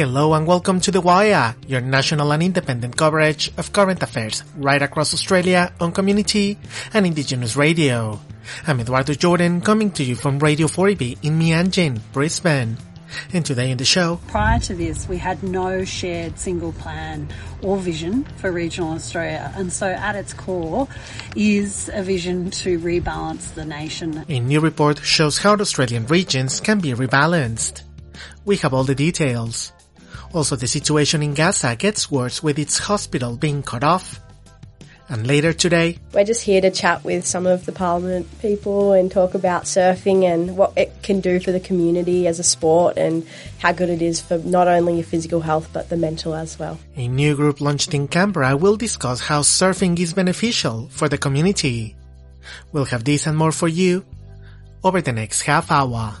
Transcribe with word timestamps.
Hello 0.00 0.32
and 0.32 0.46
welcome 0.46 0.80
to 0.80 0.90
The 0.90 1.02
Wire, 1.02 1.54
your 1.66 1.82
national 1.82 2.32
and 2.32 2.42
independent 2.42 2.96
coverage 2.96 3.52
of 3.58 3.74
current 3.74 4.02
affairs 4.02 4.42
right 4.56 4.80
across 4.80 5.12
Australia 5.12 5.74
on 5.78 5.92
community 5.92 6.56
and 6.94 7.04
indigenous 7.04 7.54
radio. 7.54 8.18
I'm 8.66 8.80
Eduardo 8.80 9.12
Jordan 9.12 9.60
coming 9.60 9.90
to 9.90 10.02
you 10.02 10.16
from 10.16 10.38
Radio 10.38 10.68
4EB 10.68 11.18
in 11.22 11.38
Mianjin, 11.38 12.00
Brisbane. 12.14 12.78
And 13.34 13.44
today 13.44 13.70
in 13.70 13.76
the 13.76 13.84
show, 13.84 14.18
Prior 14.28 14.58
to 14.60 14.74
this, 14.74 15.06
we 15.06 15.18
had 15.18 15.42
no 15.42 15.84
shared 15.84 16.38
single 16.38 16.72
plan 16.72 17.28
or 17.60 17.76
vision 17.76 18.24
for 18.38 18.50
regional 18.50 18.94
Australia. 18.94 19.52
And 19.54 19.70
so 19.70 19.86
at 19.86 20.16
its 20.16 20.32
core 20.32 20.88
is 21.36 21.90
a 21.92 22.02
vision 22.02 22.48
to 22.64 22.78
rebalance 22.78 23.52
the 23.52 23.66
nation. 23.66 24.24
a 24.30 24.40
new 24.40 24.60
report 24.60 25.04
shows 25.04 25.36
how 25.36 25.56
Australian 25.56 26.06
regions 26.06 26.58
can 26.58 26.80
be 26.80 26.94
rebalanced. 26.94 27.82
We 28.46 28.56
have 28.56 28.72
all 28.72 28.84
the 28.84 28.94
details. 28.94 29.74
Also, 30.32 30.54
the 30.56 30.66
situation 30.66 31.22
in 31.22 31.34
Gaza 31.34 31.74
gets 31.74 32.10
worse 32.10 32.42
with 32.42 32.58
its 32.58 32.78
hospital 32.78 33.36
being 33.36 33.62
cut 33.62 33.82
off. 33.82 34.20
And 35.08 35.26
later 35.26 35.52
today, 35.52 35.98
We're 36.14 36.22
just 36.22 36.44
here 36.44 36.60
to 36.60 36.70
chat 36.70 37.02
with 37.02 37.26
some 37.26 37.44
of 37.44 37.66
the 37.66 37.72
Parliament 37.72 38.28
people 38.40 38.92
and 38.92 39.10
talk 39.10 39.34
about 39.34 39.64
surfing 39.64 40.22
and 40.22 40.56
what 40.56 40.72
it 40.76 41.02
can 41.02 41.18
do 41.18 41.40
for 41.40 41.50
the 41.50 41.58
community 41.58 42.28
as 42.28 42.38
a 42.38 42.44
sport 42.44 42.96
and 42.96 43.26
how 43.58 43.72
good 43.72 43.90
it 43.90 44.02
is 44.02 44.20
for 44.20 44.38
not 44.38 44.68
only 44.68 44.94
your 44.94 45.04
physical 45.04 45.40
health 45.40 45.68
but 45.72 45.88
the 45.88 45.96
mental 45.96 46.32
as 46.32 46.60
well. 46.60 46.78
a 46.94 47.08
new 47.08 47.34
group 47.34 47.60
launched 47.60 47.92
in 47.92 48.06
Canberra 48.06 48.56
will 48.56 48.76
discuss 48.76 49.20
how 49.20 49.42
surfing 49.42 49.98
is 49.98 50.12
beneficial 50.12 50.86
for 50.90 51.08
the 51.08 51.18
community. 51.18 51.96
We'll 52.70 52.84
have 52.84 53.02
this 53.02 53.26
and 53.26 53.36
more 53.36 53.50
for 53.50 53.66
you 53.66 54.04
over 54.84 55.02
the 55.02 55.12
next 55.12 55.42
half 55.42 55.72
hour. 55.72 56.14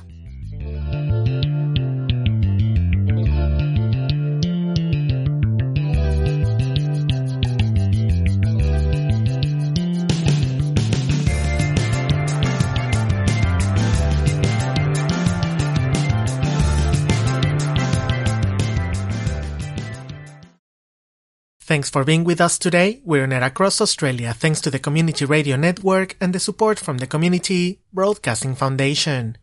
Thanks 21.70 21.88
for 21.88 22.02
being 22.02 22.24
with 22.24 22.40
us 22.40 22.58
today. 22.58 23.00
We're 23.04 23.32
air 23.32 23.44
across 23.44 23.80
Australia 23.80 24.34
thanks 24.34 24.60
to 24.62 24.72
the 24.72 24.80
Community 24.80 25.24
Radio 25.24 25.54
Network 25.54 26.16
and 26.20 26.32
the 26.32 26.40
support 26.40 26.80
from 26.80 26.98
the 26.98 27.06
Community 27.06 27.78
Broadcasting 27.92 28.56
Foundation. 28.56 29.38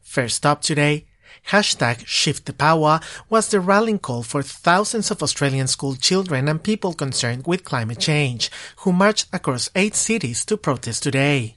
First 0.00 0.46
up 0.46 0.62
today, 0.62 1.08
hashtag 1.48 2.06
Shift 2.06 2.46
the 2.46 2.52
Power 2.52 3.00
was 3.28 3.48
the 3.48 3.58
rallying 3.58 3.98
call 3.98 4.22
for 4.22 4.40
thousands 4.40 5.10
of 5.10 5.20
Australian 5.20 5.66
school 5.66 5.96
children 5.96 6.46
and 6.46 6.62
people 6.62 6.94
concerned 6.94 7.44
with 7.44 7.64
climate 7.64 7.98
change 7.98 8.52
who 8.76 8.92
marched 8.92 9.26
across 9.32 9.68
eight 9.74 9.96
cities 9.96 10.44
to 10.44 10.56
protest 10.56 11.02
today. 11.02 11.56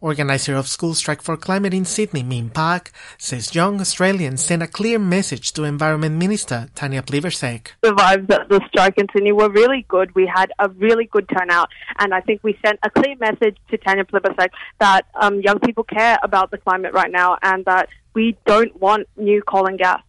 Organizer 0.00 0.54
of 0.54 0.68
School 0.68 0.94
Strike 0.94 1.22
for 1.22 1.36
Climate 1.36 1.74
in 1.74 1.84
Sydney, 1.84 2.22
Min 2.22 2.50
Park, 2.50 2.92
says 3.18 3.54
young 3.54 3.80
Australians 3.80 4.44
sent 4.44 4.62
a 4.62 4.66
clear 4.66 4.98
message 4.98 5.52
to 5.52 5.64
Environment 5.64 6.16
Minister 6.16 6.68
Tanya 6.74 7.02
Plibersek. 7.02 7.68
the 7.82 7.92
vibes 7.92 8.30
at 8.30 8.48
the 8.48 8.60
strike 8.68 8.98
in 8.98 9.06
Sydney 9.12 9.32
were 9.32 9.50
really 9.50 9.84
good. 9.88 10.14
We 10.14 10.26
had 10.26 10.52
a 10.58 10.68
really 10.68 11.06
good 11.06 11.28
turnout, 11.28 11.68
and 11.98 12.14
I 12.14 12.20
think 12.20 12.42
we 12.42 12.58
sent 12.64 12.78
a 12.82 12.90
clear 12.90 13.16
message 13.16 13.56
to 13.70 13.76
Tanya 13.78 14.04
Plibersek 14.04 14.50
that 14.80 15.06
um, 15.20 15.40
young 15.40 15.58
people 15.60 15.84
care 15.84 16.18
about 16.22 16.50
the 16.50 16.58
climate 16.58 16.92
right 16.92 17.10
now, 17.10 17.38
and 17.42 17.64
that 17.64 17.88
we 18.14 18.36
don't 18.46 18.78
want 18.80 19.08
new 19.16 19.42
coal 19.42 19.66
and 19.66 19.78
gas. 19.78 20.02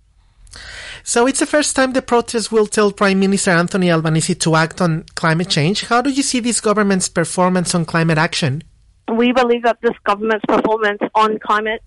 So 1.03 1.25
it's 1.28 1.40
the 1.40 1.46
first 1.46 1.75
time 1.75 1.94
the 1.94 2.02
protest 2.02 2.52
will 2.52 2.68
tell 2.68 2.91
Prime 2.91 3.19
Minister 3.19 3.52
Anthony 3.52 3.91
Albanese 3.91 4.36
to 4.36 4.56
act 4.56 4.81
on 4.81 5.06
climate 5.16 5.50
change. 5.50 5.86
How 5.86 6.02
do 6.02 6.09
you 6.09 6.22
see 6.22 6.40
this 6.40 6.62
government's 6.62 7.09
performance 7.09 7.74
on 7.74 7.86
climate 7.86 8.18
action? 8.18 8.63
We 9.18 9.32
believe 9.34 9.64
that 9.64 9.80
this 9.82 9.96
government's 10.04 10.46
performance 10.46 11.02
on 11.16 11.40
climate 11.40 11.84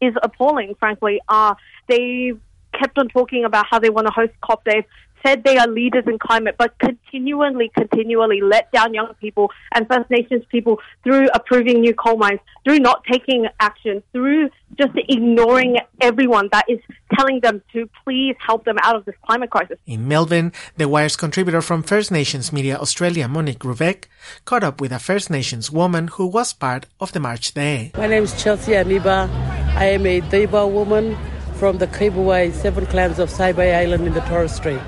is 0.00 0.14
appalling. 0.22 0.74
Frankly, 0.78 1.20
uh, 1.28 1.54
they 1.88 2.32
kept 2.78 2.98
on 2.98 3.08
talking 3.08 3.44
about 3.44 3.66
how 3.68 3.78
they 3.78 3.90
want 3.90 4.06
to 4.06 4.12
host 4.12 4.32
COP. 4.40 4.64
They've 4.64 4.84
said 5.24 5.44
they 5.44 5.58
are 5.58 5.66
leaders 5.66 6.04
in 6.06 6.18
climate, 6.18 6.56
but 6.58 6.78
continually, 6.78 7.70
continually 7.74 8.40
let 8.40 8.70
down 8.72 8.94
young 8.94 9.14
people 9.20 9.50
and 9.74 9.86
First 9.88 10.10
Nations 10.10 10.44
people 10.50 10.80
through 11.02 11.28
approving 11.34 11.80
new 11.80 11.94
coal 11.94 12.16
mines, 12.16 12.40
through 12.64 12.78
not 12.80 13.04
taking 13.10 13.46
action, 13.60 14.02
through 14.12 14.50
just 14.76 14.92
ignoring 15.08 15.78
everyone 16.00 16.48
that 16.52 16.64
is 16.68 16.78
telling 17.14 17.40
them 17.40 17.62
to 17.72 17.88
please 18.04 18.36
help 18.44 18.64
them 18.64 18.76
out 18.82 18.96
of 18.96 19.04
this 19.04 19.14
climate 19.26 19.50
crisis. 19.50 19.78
In 19.86 20.06
Melbourne, 20.06 20.52
the 20.76 20.88
Wire's 20.88 21.16
contributor 21.16 21.62
from 21.62 21.82
First 21.82 22.10
Nations 22.10 22.52
Media 22.52 22.76
Australia, 22.76 23.28
Monique 23.28 23.60
Rubeck, 23.60 24.04
caught 24.44 24.64
up 24.64 24.80
with 24.80 24.92
a 24.92 24.98
First 24.98 25.30
Nations 25.30 25.70
woman 25.70 26.08
who 26.08 26.26
was 26.26 26.52
part 26.52 26.86
of 27.00 27.12
the 27.12 27.20
march 27.20 27.54
there. 27.54 27.90
My 27.96 28.06
name 28.06 28.24
is 28.24 28.42
Chelsea 28.42 28.72
Aniba. 28.72 29.28
I 29.74 29.86
am 29.86 30.06
a 30.06 30.20
Deba 30.20 30.70
woman 30.70 31.16
from 31.54 31.78
the 31.78 31.86
Kabawai 31.88 32.52
seven 32.52 32.86
clans 32.86 33.18
of 33.18 33.30
Saibai 33.30 33.74
Island 33.74 34.06
in 34.06 34.14
the 34.14 34.20
Torres 34.20 34.52
Strait. 34.52 34.80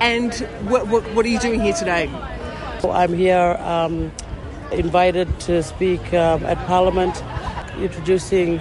And 0.00 0.34
what, 0.68 0.86
what, 0.88 1.02
what 1.14 1.24
are 1.24 1.28
you 1.28 1.38
doing 1.38 1.60
here 1.60 1.72
today? 1.72 2.10
I'm 2.84 3.14
here 3.14 3.56
um, 3.60 4.12
invited 4.70 5.40
to 5.40 5.62
speak 5.62 6.14
um, 6.14 6.44
at 6.44 6.56
Parliament 6.66 7.22
introducing 7.78 8.60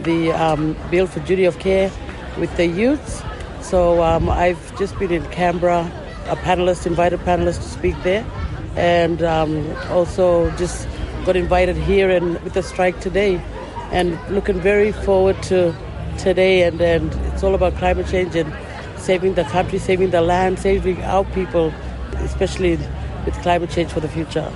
the 0.00 0.32
um, 0.32 0.76
Bill 0.90 1.06
for 1.06 1.20
Duty 1.20 1.44
of 1.44 1.58
Care 1.58 1.90
with 2.38 2.54
the 2.56 2.66
youths. 2.66 3.22
So 3.62 4.02
um, 4.02 4.28
I've 4.28 4.78
just 4.78 4.98
been 4.98 5.10
in 5.10 5.24
Canberra, 5.30 5.90
a 6.26 6.36
panelist, 6.36 6.86
invited 6.86 7.20
panelist 7.20 7.56
to 7.56 7.68
speak 7.68 7.94
there, 8.02 8.24
and 8.76 9.22
um, 9.22 9.74
also 9.88 10.50
just 10.52 10.86
got 11.24 11.34
invited 11.34 11.76
here 11.76 12.10
and 12.10 12.40
with 12.42 12.52
the 12.52 12.62
strike 12.62 13.00
today, 13.00 13.40
and 13.90 14.18
looking 14.30 14.60
very 14.60 14.92
forward 14.92 15.42
to 15.44 15.74
today. 16.18 16.62
And, 16.62 16.80
and 16.80 17.12
it's 17.32 17.42
all 17.42 17.54
about 17.54 17.74
climate 17.76 18.06
change 18.06 18.36
and 18.36 18.52
saving 19.04 19.34
the 19.34 19.44
country, 19.44 19.78
saving 19.78 20.10
the 20.10 20.22
land, 20.22 20.58
saving 20.58 21.02
our 21.02 21.24
people, 21.36 21.72
especially 22.20 22.76
with 23.26 23.34
climate 23.42 23.70
change 23.70 23.90
for 23.90 24.00
the 24.00 24.08
future. 24.08 24.48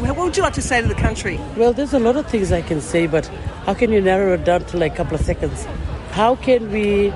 What 0.00 0.16
would 0.16 0.36
you 0.36 0.42
like 0.42 0.54
to 0.54 0.62
say 0.62 0.80
to 0.80 0.88
the 0.88 0.94
country? 0.94 1.38
Well, 1.56 1.72
there's 1.72 1.92
a 1.92 1.98
lot 1.98 2.16
of 2.16 2.26
things 2.26 2.50
I 2.50 2.62
can 2.62 2.80
say, 2.80 3.06
but 3.06 3.26
how 3.66 3.74
can 3.74 3.92
you 3.92 4.00
narrow 4.00 4.34
it 4.34 4.44
down 4.44 4.64
to 4.66 4.78
like 4.78 4.92
a 4.94 4.96
couple 4.96 5.16
of 5.16 5.20
seconds? 5.20 5.66
How 6.12 6.36
can 6.36 6.70
we 6.70 7.10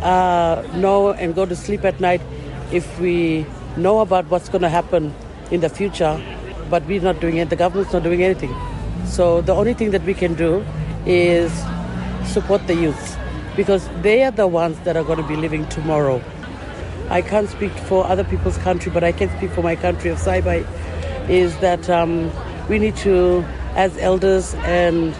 uh, 0.00 0.66
know 0.74 1.12
and 1.12 1.34
go 1.34 1.44
to 1.44 1.54
sleep 1.54 1.84
at 1.84 2.00
night 2.00 2.22
if 2.72 2.98
we 2.98 3.44
know 3.76 4.00
about 4.00 4.30
what's 4.30 4.48
going 4.48 4.62
to 4.62 4.68
happen 4.68 5.14
in 5.50 5.60
the 5.60 5.68
future, 5.68 6.22
but 6.70 6.86
we're 6.86 7.02
not 7.02 7.20
doing 7.20 7.36
it? 7.36 7.50
The 7.50 7.56
government's 7.56 7.92
not 7.92 8.02
doing 8.02 8.22
anything. 8.22 8.54
So 9.04 9.40
the 9.42 9.54
only 9.54 9.74
thing 9.74 9.90
that 9.90 10.04
we 10.04 10.14
can 10.14 10.34
do 10.34 10.64
is 11.04 11.52
support 12.24 12.66
the 12.66 12.74
youth 12.74 13.18
because 13.58 13.88
they 14.02 14.22
are 14.22 14.30
the 14.30 14.46
ones 14.46 14.78
that 14.84 14.96
are 14.96 15.02
going 15.02 15.20
to 15.20 15.26
be 15.26 15.34
living 15.34 15.66
tomorrow. 15.68 16.22
I 17.10 17.22
can't 17.22 17.48
speak 17.48 17.72
for 17.72 18.06
other 18.06 18.22
people's 18.22 18.56
country, 18.58 18.92
but 18.92 19.02
I 19.02 19.10
can 19.10 19.28
speak 19.36 19.50
for 19.50 19.62
my 19.62 19.74
country 19.74 20.10
of 20.10 20.18
Saibai. 20.18 20.64
Is 21.28 21.58
that 21.58 21.90
um, 21.90 22.30
we 22.68 22.78
need 22.78 22.94
to, 22.98 23.44
as 23.74 23.98
elders, 23.98 24.54
and 24.58 25.12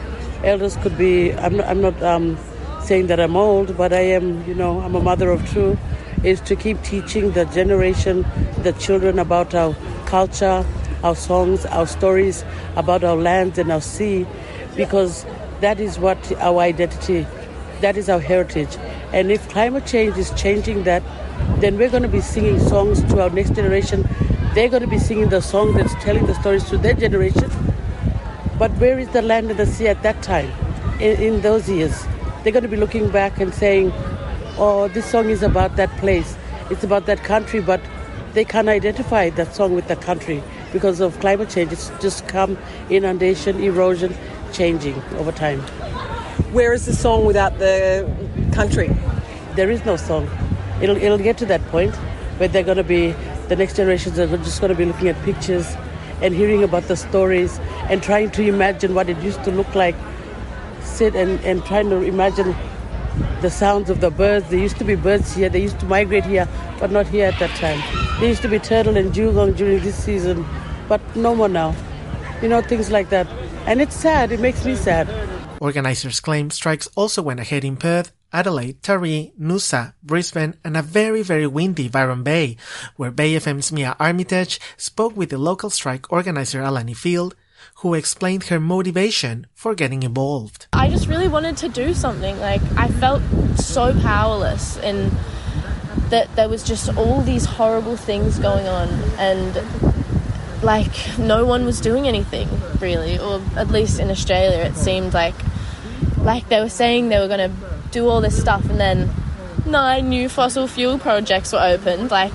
elders 0.45 0.77
could 0.77 0.97
be. 0.97 1.35
I'm 1.35 1.57
not. 1.57 1.67
I'm 1.67 1.81
not 1.81 2.01
um, 2.01 2.39
saying 2.81 3.09
that 3.09 3.19
I'm 3.19 3.37
old, 3.37 3.77
but 3.77 3.93
I 3.93 4.05
am. 4.19 4.47
You 4.47 4.55
know, 4.55 4.81
I'm 4.83 4.95
a 4.95 5.03
mother 5.03 5.31
of 5.31 5.51
two. 5.51 5.77
Is 6.23 6.41
to 6.43 6.55
keep 6.55 6.81
teaching 6.83 7.33
the 7.33 7.45
generation, 7.47 8.25
the 8.63 8.73
children 8.75 9.19
about 9.19 9.53
our 9.53 9.75
culture, 10.07 10.65
our 11.03 11.17
songs, 11.17 11.67
our 11.67 11.89
stories, 11.89 12.45
about 12.77 13.03
our 13.03 13.17
lands 13.17 13.59
and 13.59 13.73
our 13.73 13.81
sea, 13.81 14.27
because 14.77 15.27
that 15.61 15.81
is 15.81 15.99
what 15.99 16.21
our 16.41 16.61
identity, 16.61 17.27
that 17.81 17.97
is 17.97 18.09
our 18.09 18.21
heritage. 18.21 18.77
And 19.13 19.31
if 19.31 19.49
climate 19.49 19.87
change 19.87 20.17
is 20.17 20.31
changing 20.33 20.85
that, 20.85 21.03
then 21.61 21.79
we're 21.79 21.91
going 21.91 22.03
to 22.03 22.09
be 22.09 22.21
singing 22.21 22.59
songs 22.61 23.03
to 23.05 23.23
our 23.23 23.31
next 23.31 23.55
generation. 23.55 24.09
They're 24.55 24.69
going 24.69 24.83
to 24.83 24.89
be 24.89 24.99
singing 24.99 25.29
the 25.29 25.41
song 25.41 25.75
that's 25.75 25.95
telling 25.95 26.27
the 26.27 26.35
stories 26.35 26.65
to 26.71 26.79
their 26.79 26.95
generation. 26.95 27.51
But 28.59 28.73
where 28.73 28.99
is 28.99 29.09
the 29.11 29.23
land 29.23 29.51
and 29.51 29.59
the 29.59 29.67
sea 29.67 29.87
at 29.89 30.03
that 30.03 30.23
time, 30.23 30.51
in, 31.01 31.21
in 31.21 31.41
those 31.43 31.69
years? 31.69 32.07
They're 32.43 32.53
going 32.53 32.65
to 32.65 32.69
be 32.69 32.77
looking 32.77 33.11
back 33.11 33.41
and 33.41 33.55
saying, 33.55 33.93
oh, 34.57 34.89
this 34.89 35.07
song 35.07 35.31
is 35.31 35.43
about 35.43 35.77
that 35.77 35.91
place, 35.99 36.37
it's 36.71 36.83
about 36.83 37.07
that 37.07 37.23
country, 37.23 37.61
but 37.61 37.81
they 38.35 38.45
can't 38.45 38.69
identify 38.69 39.31
that 39.31 39.55
song 39.55 39.75
with 39.75 39.89
the 39.89 39.97
country 39.97 40.43
because 40.73 41.01
of 41.01 41.19
climate 41.21 41.51
change. 41.51 41.73
It's 41.73 41.91
just 42.01 42.27
come 42.29 42.59
inundation, 42.91 43.63
erosion, 43.63 44.15
changing 44.53 45.01
over 45.17 45.33
time. 45.33 45.63
Where 46.53 46.73
is 46.73 46.87
the 46.87 46.95
song 46.95 47.27
without 47.27 47.59
the 47.59 48.11
country? 48.55 48.89
There 49.55 49.71
is 49.71 49.85
no 49.85 49.97
song. 49.97 50.31
It'll, 50.81 50.97
it'll 50.97 51.19
get 51.19 51.37
to 51.39 51.47
that 51.47 51.63
point 51.67 51.95
where 52.39 52.49
they're 52.49 52.63
going 52.63 52.79
to 52.79 52.85
be, 52.85 53.15
the 53.49 53.57
next 53.57 53.77
generations 53.77 54.19
are 54.19 54.27
just 54.39 54.59
going 54.59 54.71
to 54.71 54.75
be 54.75 54.87
looking 54.87 55.09
at 55.09 55.23
pictures 55.25 55.77
and 56.23 56.35
hearing 56.35 56.65
about 56.65 56.85
the 56.85 56.97
stories 56.97 57.59
and 57.91 58.03
trying 58.03 58.31
to 58.31 58.43
imagine 58.43 58.95
what 58.95 59.11
it 59.11 59.19
used 59.19 59.45
to 59.45 59.51
look 59.51 59.75
like. 59.75 59.95
Sit 60.81 61.15
and, 61.15 61.39
and 61.45 61.63
trying 61.67 61.91
to 61.91 62.01
imagine 62.01 62.57
the 63.43 63.51
sounds 63.51 63.91
of 63.91 64.01
the 64.01 64.11
birds. 64.11 64.49
There 64.49 64.59
used 64.59 64.79
to 64.79 64.85
be 64.85 64.95
birds 64.95 65.35
here. 65.35 65.51
They 65.51 65.61
used 65.61 65.79
to 65.81 65.87
migrate 65.87 66.25
here, 66.25 66.49
but 66.81 66.91
not 66.91 67.07
here 67.07 67.27
at 67.27 67.39
that 67.41 67.55
time. 67.57 67.79
There 68.21 68.29
used 68.29 68.41
to 68.41 68.49
be 68.49 68.59
turtle 68.59 68.97
and 68.97 69.13
dugong 69.13 69.53
during 69.53 69.81
this 69.83 70.03
season, 70.03 70.47
but 70.89 71.03
no 71.15 71.35
more 71.35 71.51
now. 71.51 71.77
You 72.41 72.49
know, 72.49 72.63
things 72.63 72.91
like 72.91 73.11
that. 73.11 73.27
And 73.67 73.83
it's 73.83 73.95
sad. 73.95 74.33
It 74.33 74.41
makes 74.41 74.65
me 74.65 74.77
sad. 74.77 75.28
Organizers 75.61 76.21
claim 76.21 76.51
strikes 76.51 76.89
also 76.95 77.21
went 77.21 77.41
ahead 77.41 77.65
in 77.65 77.77
Perth, 77.77 78.13
Adelaide, 78.33 78.81
Taree, 78.83 79.33
Noosa, 79.41 79.95
Brisbane, 80.03 80.55
and 80.63 80.77
a 80.77 80.83
very, 80.83 81.23
very 81.23 81.47
windy 81.47 81.89
Byron 81.89 82.23
Bay, 82.23 82.57
where 82.97 83.11
Bay 83.11 83.33
FM's 83.35 83.73
Mia 83.73 83.97
Armitage 83.99 84.61
spoke 84.77 85.17
with 85.17 85.31
the 85.31 85.39
local 85.39 85.71
strike 85.71 86.13
organizer 86.13 86.63
Alani 86.63 86.95
Field, 86.95 87.35
who 87.77 87.95
explained 87.95 88.45
her 88.45 88.61
motivation 88.61 89.47
for 89.55 89.75
getting 89.75 90.03
involved. 90.03 90.69
I 90.73 90.89
just 90.91 91.09
really 91.09 91.29
wanted 91.29 91.57
to 91.59 91.69
do 91.69 91.93
something. 91.95 92.39
Like, 92.39 92.63
I 92.77 92.89
felt 92.89 93.23
so 93.57 93.99
powerless, 94.01 94.77
and 94.79 95.11
that 96.11 96.35
there 96.37 96.49
was 96.49 96.63
just 96.63 96.97
all 96.97 97.23
these 97.23 97.45
horrible 97.45 97.97
things 97.97 98.39
going 98.39 98.69
on, 98.69 98.89
and 99.19 99.61
like, 100.63 101.19
no 101.19 101.45
one 101.45 101.65
was 101.65 101.81
doing 101.81 102.07
anything 102.07 102.49
really, 102.81 103.19
or 103.19 103.41
at 103.57 103.69
least 103.69 103.99
in 104.01 104.11
Australia, 104.11 104.59
it 104.59 104.77
seemed 104.77 105.15
like 105.15 105.35
like 106.29 106.49
they 106.51 106.61
were 106.61 106.69
saying 106.69 107.09
they 107.09 107.19
were 107.19 107.27
going 107.27 107.51
to 107.51 107.57
do 107.91 108.07
all 108.07 108.21
this 108.21 108.39
stuff, 108.39 108.63
and 108.69 108.79
then 108.79 109.11
nine 109.65 110.11
new 110.11 110.29
fossil 110.29 110.67
fuel 110.67 110.99
projects 110.99 111.55
were 111.55 111.61
opened. 111.61 112.11
Like, 112.11 112.35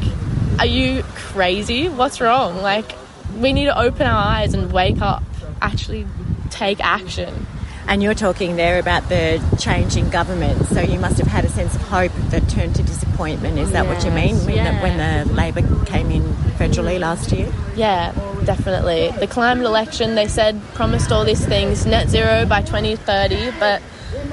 are 0.58 0.66
you 0.66 1.04
crazy? 1.14 1.90
What's 1.90 2.20
wrong? 2.20 2.58
Like, 2.58 2.96
we 3.38 3.54
need 3.54 3.66
to 3.66 3.80
open 3.80 4.08
our 4.08 4.26
eyes 4.36 4.56
and 4.56 4.74
wake 4.74 5.00
up, 5.00 5.24
actually 5.62 6.08
take 6.50 6.84
action. 6.84 7.46
And 7.88 8.02
you're 8.02 8.14
talking 8.14 8.56
there 8.56 8.80
about 8.80 9.10
the 9.10 9.44
change 9.60 9.96
in 9.98 10.10
government, 10.10 10.66
so 10.68 10.82
you 10.82 11.00
must 11.00 11.18
have 11.18 11.28
had 11.28 11.46
a 11.46 11.50
sense 11.50 11.76
of 11.76 11.82
hope 11.82 12.12
that 12.30 12.48
turned 12.50 12.76
to 12.76 12.84
disappointment. 12.84 13.60
Is 13.60 13.72
that 13.72 13.86
what 13.86 14.04
you 14.04 14.12
mean 14.12 14.36
when, 14.46 14.56
yeah. 14.56 14.72
the, 14.72 14.82
when 14.82 15.26
the 15.28 15.34
Labor 15.34 15.62
came 15.86 16.10
in 16.10 16.24
federally 16.58 17.00
last 17.00 17.32
year? 17.32 17.52
Yeah, 17.76 18.14
definitely. 18.46 19.12
The 19.20 19.28
climate 19.28 19.66
election, 19.66 20.16
they 20.16 20.28
said, 20.28 20.62
promised 20.74 21.12
all 21.12 21.26
these 21.26 21.46
things, 21.46 21.86
net 21.86 22.10
zero 22.10 22.46
by 22.46 22.62
2030, 22.62 23.52
but 23.60 23.82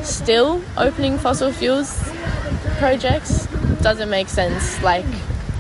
still 0.02 0.62
opening 0.76 1.19
fossil 1.19 1.52
fuels 1.52 2.11
projects 2.79 3.47
doesn't 3.82 4.11
make 4.11 4.29
sense. 4.29 4.81
Like, 4.82 5.06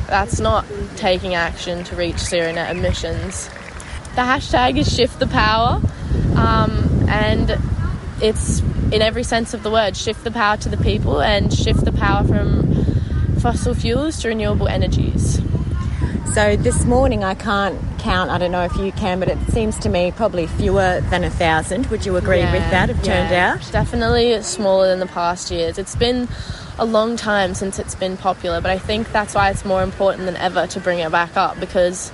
that's 0.06 0.40
not 0.40 0.64
taking 0.96 1.34
action 1.34 1.84
to 1.84 1.96
reach 1.96 2.18
zero 2.18 2.52
net 2.52 2.74
emissions. 2.74 3.48
The 4.16 4.22
hashtag 4.22 4.78
is 4.78 4.92
shift 4.92 5.20
the 5.20 5.26
power, 5.28 5.80
um, 6.36 7.06
and 7.08 7.50
it's 8.22 8.60
in 8.92 9.02
every 9.02 9.22
sense 9.22 9.54
of 9.54 9.62
the 9.62 9.70
word 9.70 9.96
shift 9.96 10.24
the 10.24 10.30
power 10.30 10.56
to 10.58 10.68
the 10.68 10.76
people 10.76 11.20
and 11.22 11.52
shift 11.52 11.84
the 11.84 11.92
power 11.92 12.26
from 12.26 12.84
fossil 13.40 13.74
fuels 13.74 14.20
to 14.22 14.28
renewable 14.28 14.68
energies. 14.68 15.40
So 16.34 16.56
this 16.56 16.84
morning 16.84 17.24
I 17.24 17.34
can't 17.34 17.78
count, 17.98 18.30
I 18.30 18.38
don't 18.38 18.52
know 18.52 18.64
if 18.64 18.76
you 18.76 18.92
can, 18.92 19.18
but 19.18 19.28
it 19.28 19.38
seems 19.50 19.76
to 19.80 19.88
me 19.88 20.12
probably 20.12 20.46
fewer 20.46 21.00
than 21.10 21.24
a 21.24 21.30
thousand. 21.30 21.86
Would 21.86 22.06
you 22.06 22.16
agree 22.16 22.38
Yeah, 22.38 22.52
with 22.52 22.70
that, 22.70 22.88
have 22.88 23.02
turned 23.02 23.30
yeah. 23.30 23.54
out? 23.54 23.72
Definitely 23.72 24.40
smaller 24.42 24.88
than 24.88 25.00
the 25.00 25.06
past 25.06 25.50
years. 25.50 25.76
It's 25.78 25.96
been 25.96 26.28
a 26.78 26.84
long 26.84 27.16
time 27.16 27.54
since 27.54 27.78
it's 27.78 27.94
been 27.94 28.16
popular, 28.16 28.60
but 28.60 28.70
I 28.70 28.78
think 28.78 29.10
that's 29.12 29.34
why 29.34 29.50
it's 29.50 29.64
more 29.64 29.82
important 29.82 30.24
than 30.26 30.36
ever 30.36 30.66
to 30.68 30.80
bring 30.80 31.00
it 31.00 31.10
back 31.10 31.36
up 31.36 31.58
because 31.58 32.12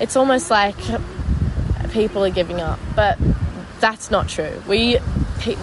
it's 0.00 0.16
almost 0.16 0.50
like 0.50 0.76
people 1.92 2.24
are 2.24 2.30
giving 2.30 2.60
up. 2.60 2.80
But 2.96 3.18
that's 3.82 4.12
not 4.12 4.28
true. 4.28 4.62
We 4.68 4.98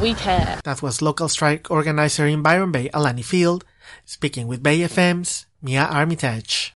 we 0.01 0.13
care. 0.13 0.59
That 0.65 0.83
was 0.83 1.01
local 1.01 1.29
strike 1.29 1.71
organizer 1.71 2.27
in 2.27 2.43
Byron 2.43 2.71
Bay, 2.71 2.89
Alani 2.93 3.21
Field, 3.23 3.63
speaking 4.05 4.45
with 4.45 4.61
Bay 4.61 4.79
FM's 4.79 5.47
Mia 5.61 5.85
Armitage. 5.85 6.73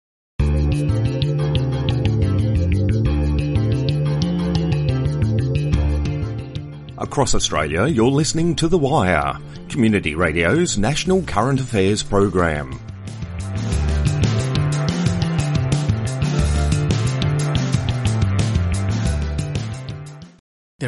Across 6.98 7.34
Australia, 7.34 7.86
you're 7.86 8.10
listening 8.10 8.54
to 8.56 8.68
The 8.68 8.76
Wire, 8.76 9.38
Community 9.70 10.14
Radio's 10.14 10.76
national 10.76 11.22
current 11.22 11.58
affairs 11.58 12.02
program. 12.02 12.78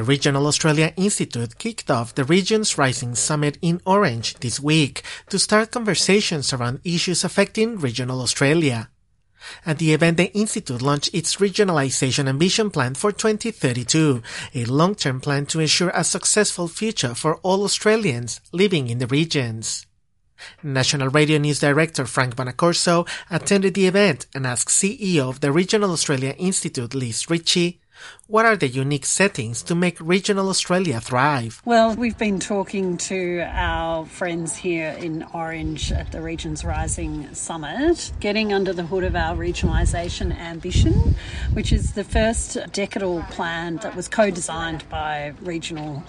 The 0.03 0.09
Regional 0.09 0.49
Australia 0.49 0.93
Institute 0.97 1.59
kicked 1.59 1.89
off 1.89 2.17
the 2.17 2.25
Regions 2.25 2.77
Rising 2.77 3.15
Summit 3.15 3.57
in 3.63 3.81
Orange 3.87 4.35
this 4.41 4.59
week 4.59 5.05
to 5.29 5.39
start 5.39 5.71
conversations 5.71 6.53
around 6.53 6.81
issues 6.83 7.23
affecting 7.23 7.79
regional 7.79 8.21
Australia. 8.21 8.91
At 9.65 9.79
the 9.79 9.93
event, 9.95 10.17
the 10.17 10.33
Institute 10.37 10.83
launched 10.83 11.15
its 11.15 11.37
Regionalization 11.37 12.27
Ambition 12.27 12.69
Plan 12.73 12.95
for 12.95 13.13
2032, 13.13 14.25
a 14.57 14.65
long-term 14.65 15.21
plan 15.21 15.47
to 15.47 15.61
ensure 15.61 15.93
a 15.95 16.03
successful 16.03 16.67
future 16.67 17.15
for 17.15 17.37
all 17.45 17.63
Australians 17.63 18.41
living 18.51 18.89
in 18.89 18.99
the 18.99 19.07
regions. 19.07 19.87
National 20.65 21.11
Radio 21.11 21.39
News 21.39 21.61
Director 21.61 22.07
Frank 22.07 22.35
Bonacorso 22.35 23.07
attended 23.31 23.75
the 23.75 23.87
event 23.87 24.27
and 24.35 24.49
asked 24.49 24.71
CEO 24.71 25.29
of 25.29 25.39
the 25.39 25.53
Regional 25.53 25.93
Australia 25.93 26.35
Institute, 26.39 26.93
Liz 26.93 27.31
Ritchie, 27.31 27.82
what 28.27 28.47
are 28.47 28.57
the 28.57 28.69
unique 28.69 29.05
settings 29.05 29.63
to 29.65 29.75
make 29.75 29.99
regional 30.01 30.49
Australia 30.49 31.01
thrive? 31.01 31.61
Well, 31.65 31.95
we've 31.95 32.17
been 32.17 32.41
talking 32.41 32.97
to 32.99 33.47
our 33.53 34.07
friends 34.07 34.57
here 34.57 34.97
in 34.99 35.23
Orange 35.35 35.93
at 35.93 36.13
the 36.13 36.23
Regions 36.23 36.65
Rising 36.65 37.33
Summit, 37.35 38.11
getting 38.21 38.53
under 38.53 38.73
the 38.73 38.85
hood 38.85 39.05
of 39.05 39.15
our 39.15 39.37
regionalisation 39.37 40.37
ambition, 40.39 41.15
which 41.53 41.73
is 41.73 41.93
the 41.93 42.05
first 42.05 42.57
decadal 42.73 43.29
plan 43.31 43.77
that 43.77 43.95
was 43.95 44.09
co 44.09 44.31
designed 44.31 44.89
by 44.89 45.35
regional 45.43 46.03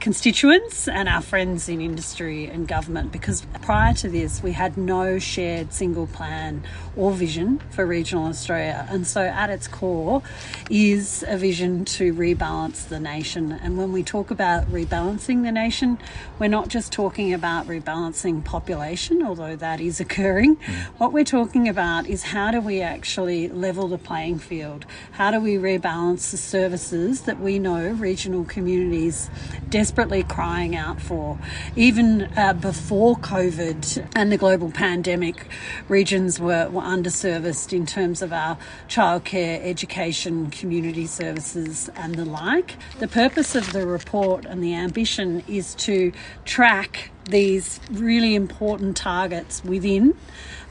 constituents 0.00 0.88
and 0.88 1.08
our 1.08 1.22
friends 1.22 1.68
in 1.68 1.80
industry 1.80 2.46
and 2.46 2.66
government. 2.68 3.12
Because 3.12 3.46
prior 3.62 3.94
to 3.94 4.08
this, 4.08 4.42
we 4.42 4.52
had 4.52 4.76
no 4.76 5.18
shared 5.18 5.72
single 5.72 6.06
plan 6.06 6.62
or 6.96 7.12
vision 7.12 7.60
for 7.70 7.86
regional 7.86 8.26
Australia. 8.26 8.86
And 8.90 9.06
so, 9.06 9.22
at 9.22 9.50
its 9.50 9.68
core, 9.68 10.22
is 10.70 11.24
a 11.28 11.37
vision 11.38 11.84
to 11.84 12.12
rebalance 12.12 12.88
the 12.88 13.00
nation. 13.00 13.52
And 13.52 13.78
when 13.78 13.92
we 13.92 14.02
talk 14.02 14.30
about 14.30 14.66
rebalancing 14.70 15.44
the 15.44 15.52
nation, 15.52 15.98
we're 16.38 16.48
not 16.48 16.68
just 16.68 16.92
talking 16.92 17.32
about 17.32 17.66
rebalancing 17.66 18.44
population, 18.44 19.22
although 19.22 19.56
that 19.56 19.80
is 19.80 20.00
occurring. 20.00 20.56
What 20.98 21.12
we're 21.12 21.24
talking 21.24 21.68
about 21.68 22.06
is 22.06 22.24
how 22.24 22.50
do 22.50 22.60
we 22.60 22.80
actually 22.80 23.48
level 23.48 23.88
the 23.88 23.98
playing 23.98 24.40
field? 24.40 24.84
How 25.12 25.30
do 25.30 25.40
we 25.40 25.54
rebalance 25.54 26.30
the 26.30 26.36
services 26.36 27.22
that 27.22 27.40
we 27.40 27.58
know 27.58 27.88
regional 27.90 28.44
communities 28.44 29.30
desperately 29.68 30.22
crying 30.24 30.76
out 30.76 31.00
for? 31.00 31.38
Even 31.76 32.22
uh, 32.36 32.52
before 32.52 33.16
COVID 33.16 34.08
and 34.14 34.32
the 34.32 34.36
global 34.36 34.70
pandemic, 34.70 35.46
regions 35.88 36.40
were, 36.40 36.68
were 36.68 36.82
underserviced 36.82 37.72
in 37.72 37.86
terms 37.86 38.22
of 38.22 38.32
our 38.32 38.58
childcare, 38.88 39.64
education, 39.64 40.50
community 40.50 41.06
services, 41.18 41.90
and 41.96 42.14
the 42.14 42.24
like. 42.24 42.76
The 43.00 43.08
purpose 43.08 43.54
of 43.54 43.72
the 43.72 43.86
report 43.86 44.44
and 44.46 44.62
the 44.62 44.74
ambition 44.74 45.42
is 45.48 45.74
to 45.76 46.12
track 46.44 47.10
these 47.28 47.80
really 47.90 48.34
important 48.34 48.96
targets 48.96 49.62
within, 49.64 50.14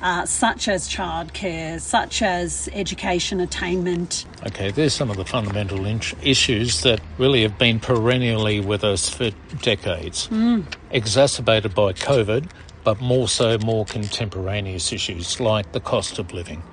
uh, 0.01 0.25
such 0.25 0.67
as 0.67 0.89
childcare, 0.89 1.79
such 1.79 2.21
as 2.21 2.67
education 2.73 3.39
attainment. 3.39 4.25
Okay, 4.45 4.71
there's 4.71 4.93
some 4.93 5.11
of 5.11 5.17
the 5.17 5.25
fundamental 5.25 5.85
in- 5.85 6.01
issues 6.23 6.81
that 6.81 6.99
really 7.17 7.43
have 7.43 7.57
been 7.57 7.79
perennially 7.79 8.59
with 8.59 8.83
us 8.83 9.07
for 9.09 9.29
decades, 9.61 10.29
exacerbated 10.91 11.75
by 11.75 11.93
COVID, 11.93 12.49
but 12.83 13.01
more 13.01 13.27
so 13.27 13.57
more 13.59 13.85
contemporaneous 13.85 14.91
issues 14.93 15.39
like 15.39 15.73
the 15.73 15.79
cost 15.79 16.17
of 16.19 16.33
living. 16.33 16.63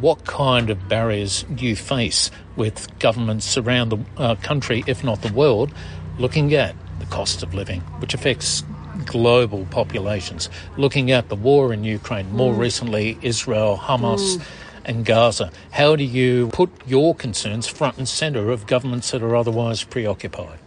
What 0.00 0.26
kind 0.26 0.68
of 0.68 0.90
barriers 0.90 1.44
do 1.54 1.64
you 1.64 1.74
face 1.74 2.30
with 2.54 2.98
governments 2.98 3.56
around 3.56 3.88
the 3.88 3.98
uh, 4.18 4.34
country, 4.34 4.84
if 4.86 5.02
not 5.02 5.22
the 5.22 5.32
world, 5.32 5.72
looking 6.18 6.52
at 6.52 6.74
the 6.98 7.06
cost 7.06 7.42
of 7.42 7.54
living, 7.54 7.80
which 8.00 8.12
affects 8.12 8.62
global 9.06 9.66
populations, 9.70 10.50
looking 10.76 11.10
at 11.12 11.30
the 11.30 11.34
war 11.34 11.72
in 11.72 11.82
Ukraine, 11.82 12.30
more 12.30 12.52
recently 12.52 13.16
Israel, 13.22 13.78
Hamas, 13.82 14.38
and 14.84 15.06
Gaza? 15.06 15.50
How 15.70 15.96
do 15.96 16.04
you 16.04 16.48
put 16.48 16.70
your 16.86 17.14
concerns 17.14 17.66
front 17.66 17.96
and 17.96 18.06
centre 18.06 18.50
of 18.50 18.66
governments 18.66 19.12
that 19.12 19.22
are 19.22 19.34
otherwise 19.34 19.82
preoccupied? 19.82 20.58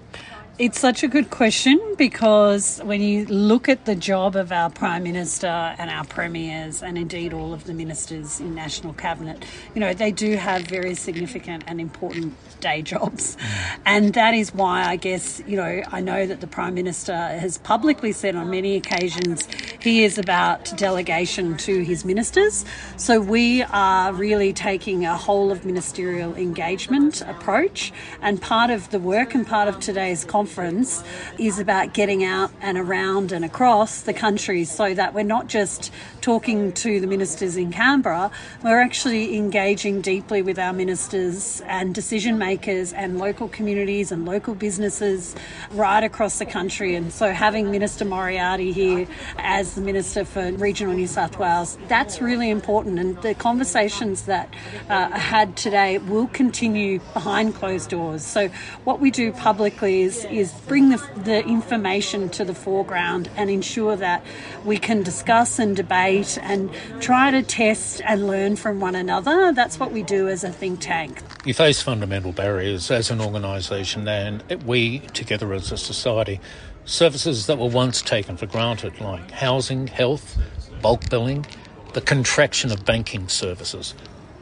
It's 0.59 0.77
such 0.77 1.03
a 1.03 1.07
good 1.07 1.29
question 1.29 1.79
because 1.97 2.81
when 2.83 3.01
you 3.01 3.25
look 3.27 3.69
at 3.69 3.85
the 3.85 3.95
job 3.95 4.35
of 4.35 4.51
our 4.51 4.69
Prime 4.69 5.03
Minister 5.03 5.47
and 5.47 5.89
our 5.89 6.03
Premiers, 6.03 6.83
and 6.83 6.97
indeed 6.97 7.31
all 7.31 7.53
of 7.53 7.63
the 7.63 7.73
ministers 7.73 8.41
in 8.41 8.55
National 8.55 8.91
Cabinet, 8.91 9.45
you 9.73 9.79
know, 9.79 9.93
they 9.93 10.11
do 10.11 10.35
have 10.35 10.63
very 10.63 10.95
significant 10.95 11.63
and 11.65 11.79
important 11.79 12.33
day 12.59 12.81
jobs. 12.81 13.37
And 13.85 14.13
that 14.15 14.33
is 14.33 14.53
why 14.53 14.83
I 14.83 14.97
guess, 14.97 15.41
you 15.47 15.55
know, 15.55 15.81
I 15.93 16.01
know 16.01 16.25
that 16.25 16.41
the 16.41 16.47
Prime 16.47 16.73
Minister 16.73 17.15
has 17.15 17.57
publicly 17.59 18.11
said 18.11 18.35
on 18.35 18.49
many 18.49 18.75
occasions 18.75 19.47
he 19.79 20.03
is 20.03 20.17
about 20.17 20.75
delegation 20.75 21.55
to 21.55 21.85
his 21.85 22.03
ministers. 22.03 22.65
So 22.97 23.21
we 23.21 23.63
are 23.63 24.11
really 24.11 24.51
taking 24.51 25.05
a 25.05 25.15
whole 25.15 25.53
of 25.53 25.63
ministerial 25.63 26.35
engagement 26.35 27.21
approach. 27.21 27.93
And 28.21 28.41
part 28.41 28.71
of 28.71 28.89
the 28.89 28.99
work 28.99 29.33
and 29.33 29.47
part 29.47 29.69
of 29.69 29.79
today's 29.79 30.25
conference 30.25 30.48
conference 30.49 31.03
is 31.37 31.59
about 31.59 31.93
getting 31.93 32.23
out 32.23 32.51
and 32.61 32.75
around 32.75 33.31
and 33.31 33.45
across 33.45 34.01
the 34.01 34.13
country 34.13 34.63
so 34.63 34.95
that 34.95 35.13
we're 35.13 35.21
not 35.21 35.47
just 35.47 35.91
talking 36.21 36.71
to 36.73 36.99
the 36.99 37.07
ministers 37.07 37.55
in 37.55 37.71
Canberra, 37.71 38.31
we're 38.63 38.81
actually 38.81 39.37
engaging 39.37 40.01
deeply 40.01 40.41
with 40.41 40.57
our 40.57 40.73
ministers 40.73 41.61
and 41.67 41.93
decision 41.93 42.37
makers 42.37 42.93
and 42.93 43.19
local 43.19 43.47
communities 43.47 44.11
and 44.11 44.25
local 44.25 44.55
businesses 44.55 45.35
right 45.71 46.03
across 46.03 46.39
the 46.39 46.45
country. 46.45 46.95
And 46.95 47.13
so 47.13 47.31
having 47.31 47.69
Minister 47.69 48.05
Moriarty 48.05 48.71
here 48.71 49.07
as 49.37 49.75
the 49.75 49.81
Minister 49.81 50.25
for 50.25 50.51
Regional 50.53 50.95
New 50.95 51.07
South 51.07 51.37
Wales, 51.37 51.77
that's 51.87 52.21
really 52.21 52.49
important. 52.49 52.99
And 52.99 53.21
the 53.21 53.35
conversations 53.35 54.23
that 54.23 54.51
uh, 54.89 54.93
are 54.93 55.19
had 55.19 55.55
today 55.55 55.99
will 55.99 56.27
continue 56.27 56.99
behind 57.13 57.55
closed 57.55 57.91
doors. 57.91 58.25
So 58.25 58.49
what 58.83 58.99
we 58.99 59.11
do 59.11 59.31
publicly 59.31 60.01
is 60.01 60.25
is 60.25 60.38
bring 60.67 60.89
the, 60.89 60.97
the 61.15 61.45
information 61.45 62.29
to 62.29 62.45
the 62.45 62.53
foreground 62.53 63.29
and 63.35 63.49
ensure 63.49 63.95
that 63.95 64.23
we 64.65 64.77
can 64.77 65.03
discuss 65.03 65.59
and 65.59 65.75
debate 65.75 66.37
and 66.41 66.71
try 66.99 67.31
to 67.31 67.41
test 67.41 68.01
and 68.05 68.27
learn 68.27 68.55
from 68.55 68.79
one 68.79 68.95
another. 68.95 69.51
That's 69.51 69.79
what 69.79 69.91
we 69.91 70.03
do 70.03 70.27
as 70.27 70.43
a 70.43 70.51
think 70.51 70.79
tank. 70.79 71.21
You 71.45 71.53
face 71.53 71.81
fundamental 71.81 72.31
barriers 72.31 72.89
as 72.91 73.11
an 73.11 73.21
organisation 73.21 74.07
and 74.07 74.43
we 74.65 74.99
together 75.13 75.53
as 75.53 75.71
a 75.71 75.77
society. 75.77 76.39
Services 76.85 77.45
that 77.45 77.57
were 77.57 77.69
once 77.69 78.01
taken 78.01 78.37
for 78.37 78.45
granted, 78.45 78.99
like 78.99 79.31
housing, 79.31 79.87
health, 79.87 80.37
bulk 80.81 81.09
billing, 81.09 81.45
the 81.93 82.01
contraction 82.01 82.71
of 82.71 82.85
banking 82.85 83.27
services, 83.27 83.93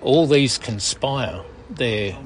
all 0.01 0.27
these 0.27 0.57
conspire, 0.57 1.43
their 1.69 2.17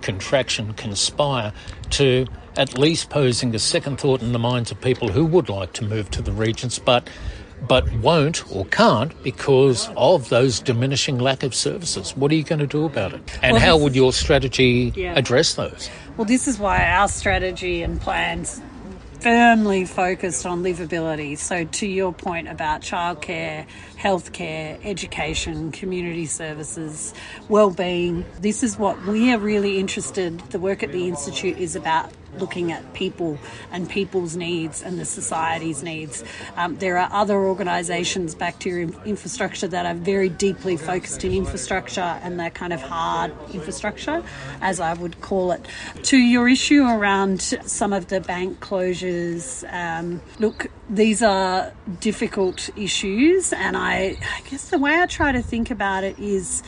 contraction 0.00 0.72
conspire 0.74 1.52
to 1.90 2.26
at 2.56 2.78
least 2.78 3.10
posing 3.10 3.54
a 3.54 3.58
second 3.58 3.98
thought 3.98 4.22
in 4.22 4.32
the 4.32 4.38
minds 4.38 4.70
of 4.70 4.80
people 4.80 5.08
who 5.08 5.24
would 5.24 5.48
like 5.48 5.72
to 5.74 5.84
move 5.84 6.10
to 6.10 6.22
the 6.22 6.32
regions 6.32 6.78
but 6.78 7.08
but 7.68 7.90
won't 7.94 8.44
or 8.54 8.66
can't 8.66 9.22
because 9.22 9.88
of 9.96 10.28
those 10.28 10.60
diminishing 10.60 11.18
lack 11.18 11.42
of 11.42 11.54
services. 11.54 12.14
What 12.16 12.30
are 12.30 12.34
you 12.34 12.44
going 12.44 12.58
to 12.58 12.66
do 12.66 12.84
about 12.84 13.14
it? 13.14 13.38
And 13.42 13.54
well, 13.54 13.62
how 13.62 13.76
would 13.78 13.96
your 13.96 14.12
strategy 14.12 14.92
yeah. 14.94 15.14
address 15.18 15.54
those? 15.54 15.88
Well, 16.16 16.26
this 16.26 16.46
is 16.46 16.58
why 16.58 16.84
our 16.84 17.08
strategy 17.08 17.82
and 17.82 17.98
plans 18.00 18.60
firmly 19.20 19.84
focused 19.84 20.46
on 20.46 20.62
livability. 20.62 21.36
So, 21.38 21.64
to 21.64 21.86
your 21.86 22.12
point 22.12 22.48
about 22.48 22.82
childcare, 22.82 23.66
healthcare, 23.98 24.78
education, 24.84 25.72
community 25.72 26.26
services, 26.26 27.14
well-being, 27.48 28.24
this 28.40 28.62
is 28.62 28.78
what 28.78 29.04
we 29.06 29.32
are 29.32 29.38
really 29.38 29.78
interested. 29.78 30.38
The 30.50 30.58
work 30.58 30.82
at 30.82 30.92
the 30.92 31.08
institute 31.08 31.58
is 31.58 31.74
about 31.74 32.12
looking 32.38 32.72
at 32.72 32.94
people 32.94 33.38
and 33.72 33.88
people's 33.88 34.36
needs 34.36 34.82
and 34.82 34.98
the 34.98 35.04
society's 35.04 35.82
needs. 35.82 36.24
Um, 36.56 36.76
there 36.76 36.98
are 36.98 37.08
other 37.12 37.36
organisations, 37.36 38.34
back 38.34 38.58
to 38.60 38.68
your 38.68 38.80
infrastructure, 39.04 39.68
that 39.68 39.86
are 39.86 39.94
very 39.94 40.28
deeply 40.28 40.76
focused 40.76 41.24
in 41.24 41.32
infrastructure 41.32 42.00
and 42.00 42.38
that 42.40 42.54
kind 42.54 42.72
of 42.72 42.80
hard 42.80 43.32
infrastructure, 43.52 44.22
as 44.60 44.80
I 44.80 44.94
would 44.94 45.20
call 45.20 45.52
it. 45.52 45.66
To 46.04 46.16
your 46.16 46.48
issue 46.48 46.84
around 46.84 47.40
some 47.42 47.92
of 47.92 48.08
the 48.08 48.20
bank 48.20 48.60
closures, 48.60 49.64
um, 49.72 50.20
look, 50.38 50.68
these 50.88 51.22
are 51.22 51.72
difficult 52.00 52.70
issues, 52.76 53.52
and 53.52 53.76
I, 53.76 54.16
I 54.20 54.48
guess 54.48 54.70
the 54.70 54.78
way 54.78 55.00
I 55.00 55.06
try 55.06 55.32
to 55.32 55.42
think 55.42 55.70
about 55.70 56.04
it 56.04 56.18
is 56.18 56.62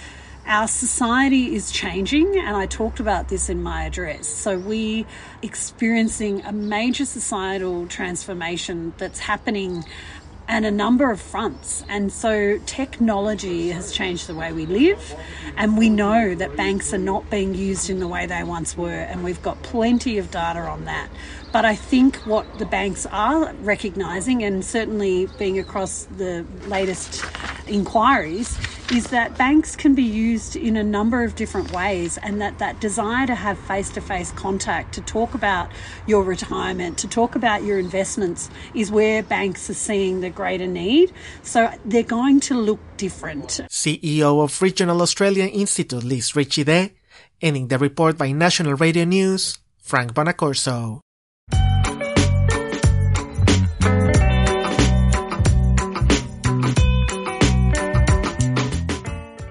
our 0.48 0.66
society 0.66 1.54
is 1.54 1.70
changing, 1.70 2.38
and 2.38 2.56
I 2.56 2.64
talked 2.64 3.00
about 3.00 3.28
this 3.28 3.50
in 3.50 3.62
my 3.62 3.84
address. 3.84 4.26
So 4.26 4.58
we 4.58 5.04
experiencing 5.42 6.40
a 6.44 6.52
major 6.52 7.04
societal 7.04 7.86
transformation 7.86 8.94
that's 8.96 9.20
happening 9.20 9.84
and 10.48 10.64
a 10.64 10.70
number 10.70 11.10
of 11.10 11.20
fronts. 11.20 11.84
And 11.90 12.10
so 12.10 12.58
technology 12.64 13.68
has 13.68 13.92
changed 13.92 14.26
the 14.26 14.34
way 14.34 14.50
we 14.50 14.64
live, 14.64 15.14
and 15.58 15.76
we 15.76 15.90
know 15.90 16.34
that 16.34 16.56
banks 16.56 16.94
are 16.94 16.98
not 16.98 17.28
being 17.28 17.54
used 17.54 17.90
in 17.90 18.00
the 18.00 18.08
way 18.08 18.24
they 18.24 18.42
once 18.42 18.74
were, 18.74 18.90
and 18.90 19.22
we've 19.22 19.42
got 19.42 19.62
plenty 19.62 20.16
of 20.16 20.30
data 20.30 20.60
on 20.60 20.86
that. 20.86 21.10
But 21.50 21.64
I 21.64 21.74
think 21.74 22.16
what 22.26 22.58
the 22.58 22.66
banks 22.66 23.06
are 23.06 23.52
recognising, 23.62 24.44
and 24.44 24.64
certainly 24.64 25.28
being 25.38 25.58
across 25.58 26.04
the 26.04 26.44
latest 26.66 27.24
inquiries, 27.66 28.58
is 28.92 29.08
that 29.08 29.36
banks 29.36 29.76
can 29.76 29.94
be 29.94 30.02
used 30.02 30.56
in 30.56 30.76
a 30.76 30.84
number 30.84 31.24
of 31.24 31.34
different 31.34 31.72
ways, 31.72 32.18
and 32.18 32.40
that 32.40 32.58
that 32.58 32.80
desire 32.80 33.26
to 33.26 33.34
have 33.34 33.58
face 33.58 33.90
to 33.90 34.00
face 34.00 34.30
contact, 34.32 34.94
to 34.94 35.00
talk 35.00 35.34
about 35.34 35.70
your 36.06 36.22
retirement, 36.22 36.98
to 36.98 37.08
talk 37.08 37.34
about 37.34 37.62
your 37.62 37.78
investments, 37.78 38.50
is 38.74 38.90
where 38.90 39.22
banks 39.22 39.70
are 39.70 39.74
seeing 39.74 40.20
the 40.20 40.30
greater 40.30 40.66
need. 40.66 41.12
So 41.42 41.70
they're 41.84 42.02
going 42.02 42.40
to 42.40 42.54
look 42.54 42.80
different. 42.96 43.60
CEO 43.70 44.42
of 44.42 44.60
Regional 44.60 45.00
Australian 45.02 45.48
Institute, 45.48 46.04
Liz 46.04 46.36
Ritchie 46.36 46.92
ending 47.40 47.68
the 47.68 47.78
report 47.78 48.18
by 48.18 48.32
National 48.32 48.74
Radio 48.74 49.04
News, 49.04 49.58
Frank 49.78 50.12
Bonacorso. 50.12 51.00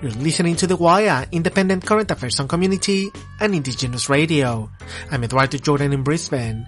You're 0.08 0.24
listening 0.24 0.56
to 0.64 0.68
The 0.68 0.78
Wire, 0.78 1.28
independent 1.34 1.86
current 1.86 2.10
affairs 2.10 2.40
on 2.40 2.48
community 2.48 3.12
and 3.42 3.54
indigenous 3.54 4.08
radio. 4.08 4.72
I'm 5.12 5.22
Eduardo 5.22 5.58
Jordan 5.58 5.92
in 5.92 6.04
Brisbane. 6.04 6.66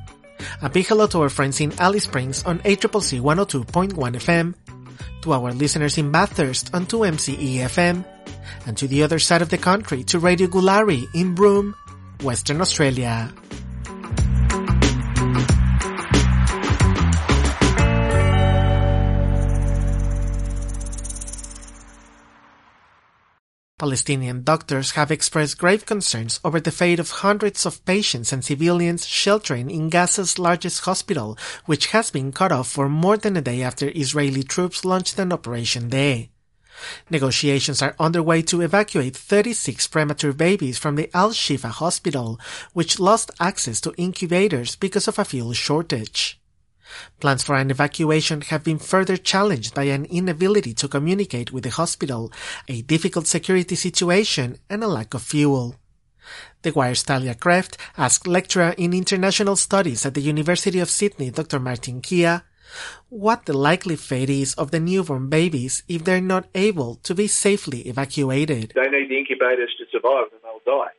A 0.62 0.67
big 0.67 0.88
hello 0.88 1.08
to 1.08 1.22
our 1.22 1.29
friends 1.29 1.62
in 1.62 1.72
Alice 1.79 2.03
Springs 2.03 2.43
on 2.43 2.60
8CCC 2.60 3.22
102.1 3.22 3.96
FM, 3.96 4.55
to 5.22 5.31
our 5.31 5.53
listeners 5.53 5.98
in 5.98 6.12
Bathurst 6.12 6.75
on 6.75 6.86
2MCE 6.86 7.63
FM, 7.63 8.03
and 8.67 8.75
to 8.75 8.89
the 8.89 9.03
other 9.03 9.19
side 9.19 9.41
of 9.41 9.48
the 9.48 9.58
country 9.58 10.03
to 10.03 10.19
Radio 10.19 10.48
Goolarri 10.48 11.08
in 11.15 11.34
Broome, 11.34 11.75
Western 12.22 12.60
Australia. 12.60 13.31
Palestinian 23.79 24.43
doctors 24.43 24.91
have 24.91 25.09
expressed 25.09 25.57
grave 25.57 25.86
concerns 25.86 26.39
over 26.43 26.59
the 26.59 26.69
fate 26.69 27.00
of 27.00 27.09
hundreds 27.09 27.65
of 27.65 27.83
patients 27.86 28.31
and 28.31 28.43
civilians 28.43 29.07
sheltering 29.07 29.71
in 29.71 29.89
Gaza's 29.89 30.38
largest 30.38 30.81
hospital, 30.81 31.38
which 31.65 31.88
has 31.88 32.12
been 32.12 32.31
cut 32.31 32.51
off 32.51 32.67
for 32.67 32.89
more 32.89 33.17
than 33.17 33.38
a 33.38 33.41
day 33.41 33.63
after 33.63 33.91
Israeli 33.95 34.43
troops 34.43 34.86
launched 34.86 35.17
an 35.17 35.33
operation 35.33 35.89
there. 35.89 36.27
Negotiations 37.09 37.81
are 37.81 37.95
underway 38.00 38.41
to 38.43 38.62
evacuate 38.62 39.15
36 39.15 39.88
premature 39.88 40.33
babies 40.33 40.77
from 40.77 40.95
the 40.95 41.09
Al 41.13 41.31
Shifa 41.31 41.69
hospital, 41.69 42.39
which 42.74 43.00
lost 43.00 43.31
access 43.39 43.81
to 43.81 43.93
incubators 43.98 44.75
because 44.75 45.07
of 45.07 45.19
a 45.19 45.25
fuel 45.25 45.53
shortage. 45.53 46.38
Plans 47.19 47.43
for 47.43 47.55
an 47.55 47.72
evacuation 47.72 48.41
have 48.41 48.63
been 48.63 48.79
further 48.79 49.17
challenged 49.17 49.74
by 49.74 49.84
an 49.84 50.05
inability 50.05 50.74
to 50.75 50.88
communicate 50.88 51.51
with 51.51 51.63
the 51.63 51.69
hospital, 51.69 52.31
a 52.67 52.81
difficult 52.84 53.27
security 53.27 53.75
situation, 53.75 54.58
and 54.69 54.84
a 54.84 54.88
lack 54.88 55.13
of 55.13 55.22
fuel. 55.22 55.75
The 56.62 56.72
Wire's 56.72 57.03
Talia 57.03 57.36
Kreft 57.36 57.77
asked 57.98 58.27
lecturer 58.27 58.75
in 58.77 58.93
international 58.93 59.55
studies 59.55 60.05
at 60.05 60.13
the 60.13 60.22
University 60.22 60.79
of 60.79 60.89
Sydney, 60.89 61.31
Dr. 61.31 61.60
Martin 61.60 62.01
Kear, 62.01 62.43
what 63.10 63.46
the 63.46 63.58
likely 63.58 63.96
fate 63.96 64.29
is 64.29 64.53
of 64.55 64.72
the 64.72 64.79
newborn 64.79 65.29
babies 65.29 65.84
if 65.88 66.03
they're 66.03 66.22
not 66.22 66.48
able 66.53 66.96
to 66.98 67.15
be 67.15 67.27
safely 67.27 67.81
evacuated. 67.81 68.74
They 68.75 68.89
need 68.89 69.10
the 69.10 69.17
incubators 69.17 69.74
to 69.79 69.86
survive 69.91 70.27
and 70.31 70.41
they'll 70.43 70.62
die 70.65 70.91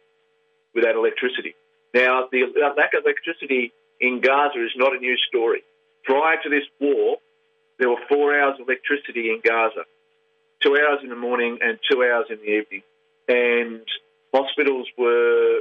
without 0.74 0.96
electricity. 0.96 1.54
Now, 1.94 2.26
the 2.30 2.42
lack 2.76 2.94
of 2.94 3.04
electricity 3.04 3.72
in 4.00 4.20
Gaza 4.20 4.64
is 4.64 4.72
not 4.76 4.94
a 4.94 4.98
new 4.98 5.16
story. 5.28 5.62
Prior 6.04 6.36
to 6.42 6.48
this 6.48 6.64
war, 6.80 7.18
there 7.78 7.88
were 7.88 8.00
four 8.08 8.38
hours 8.38 8.54
of 8.60 8.68
electricity 8.68 9.30
in 9.30 9.40
Gaza, 9.44 9.84
two 10.62 10.76
hours 10.76 11.00
in 11.02 11.08
the 11.08 11.16
morning 11.16 11.58
and 11.62 11.78
two 11.90 12.02
hours 12.02 12.26
in 12.30 12.36
the 12.38 12.50
evening. 12.50 12.82
And 13.28 13.82
hospitals 14.34 14.86
were 14.98 15.60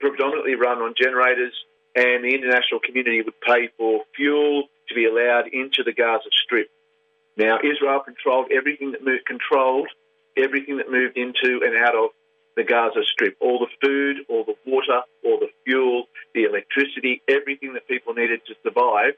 predominantly 0.00 0.54
run 0.54 0.78
on 0.78 0.94
generators 1.00 1.52
and 1.94 2.24
the 2.24 2.34
international 2.34 2.80
community 2.80 3.22
would 3.22 3.40
pay 3.40 3.68
for 3.76 4.02
fuel 4.16 4.64
to 4.88 4.94
be 4.94 5.06
allowed 5.06 5.48
into 5.52 5.82
the 5.84 5.92
Gaza 5.92 6.30
Strip. 6.32 6.68
Now, 7.36 7.58
Israel 7.62 8.00
controlled 8.00 8.50
everything 8.52 8.92
that 8.92 9.04
moved, 9.04 9.26
controlled 9.26 9.88
everything 10.36 10.76
that 10.78 10.90
moved 10.90 11.16
into 11.16 11.64
and 11.64 11.76
out 11.76 11.94
of 11.94 12.10
the 12.56 12.64
Gaza 12.64 13.02
Strip. 13.04 13.36
All 13.40 13.58
the 13.58 13.70
food, 13.82 14.18
all 14.28 14.44
the 14.44 14.56
water, 14.66 15.02
all 15.24 15.38
the 15.38 15.50
fuel, 15.64 16.04
the 16.34 16.44
electricity, 16.44 17.22
everything 17.28 17.74
that 17.74 17.88
people 17.88 18.14
needed 18.14 18.40
to 18.46 18.54
survive, 18.62 19.14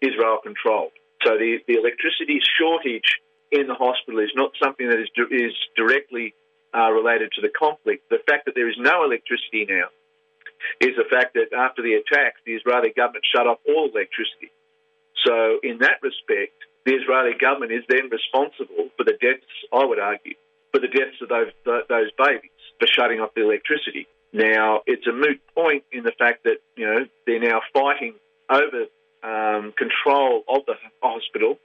Israel 0.00 0.38
controlled. 0.42 0.92
So 1.24 1.36
the, 1.36 1.58
the 1.68 1.74
electricity 1.74 2.40
shortage 2.58 3.20
in 3.52 3.66
the 3.66 3.74
hospital 3.74 4.20
is 4.20 4.30
not 4.34 4.52
something 4.62 4.88
that 4.88 5.00
is, 5.00 5.10
is 5.30 5.52
directly 5.76 6.34
uh, 6.74 6.90
related 6.90 7.32
to 7.36 7.40
the 7.40 7.50
conflict. 7.50 8.08
The 8.08 8.22
fact 8.26 8.46
that 8.46 8.54
there 8.54 8.68
is 8.68 8.76
no 8.78 9.04
electricity 9.04 9.66
now 9.68 9.90
is 10.80 10.96
the 10.96 11.08
fact 11.10 11.34
that 11.34 11.52
after 11.56 11.82
the 11.82 11.94
attacks, 11.94 12.40
the 12.46 12.54
Israeli 12.54 12.92
government 12.94 13.24
shut 13.26 13.46
off 13.46 13.58
all 13.66 13.90
electricity. 13.92 14.52
So, 15.26 15.58
in 15.62 15.78
that 15.80 16.00
respect, 16.00 16.56
the 16.86 16.94
Israeli 16.94 17.36
government 17.38 17.72
is 17.72 17.84
then 17.88 18.08
responsible 18.08 18.88
for 18.96 19.04
the 19.04 19.18
deaths, 19.20 19.44
I 19.72 19.84
would 19.84 19.98
argue, 19.98 20.34
for 20.72 20.80
the 20.80 20.88
deaths 20.88 21.20
of 21.20 21.28
those, 21.28 21.52
those 21.64 22.10
babies 22.16 22.56
for 22.78 22.86
shutting 22.86 23.20
off 23.20 23.34
the 23.34 23.44
electricity. 23.44 24.06
Now, 24.32 24.80
it's 24.86 25.06
a 25.06 25.12
moot 25.12 25.40
point 25.54 25.84
in 25.92 26.04
the 26.04 26.12
fact 26.18 26.44
that, 26.44 26.58
you 26.76 26.86
know, 26.86 27.04
they're 27.26 27.40
now 27.40 27.60
fighting 27.74 28.14
over 28.48 28.86
um, 29.22 29.72
control 29.76 30.42
of 30.48 30.66
the 30.66 30.74
hospital. 31.02 31.58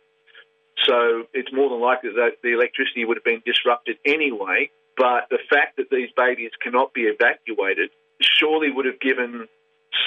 So 0.84 1.24
it's 1.34 1.52
more 1.54 1.70
than 1.70 1.82
likely 1.82 2.12
that 2.12 2.38
the 2.44 2.54
electricity 2.54 3.06
would 3.06 3.18
have 3.18 3.24
been 3.24 3.42
disrupted 3.46 3.98
anyway. 4.06 4.70
But 4.98 5.28
the 5.30 5.40
fact 5.50 5.78
that 5.78 5.90
these 5.90 6.10
babies 6.16 6.52
cannot 6.62 6.94
be 6.94 7.02
evacuated 7.02 7.90
surely 8.22 8.72
would 8.72 8.86
have 8.86 9.00
given 9.00 9.48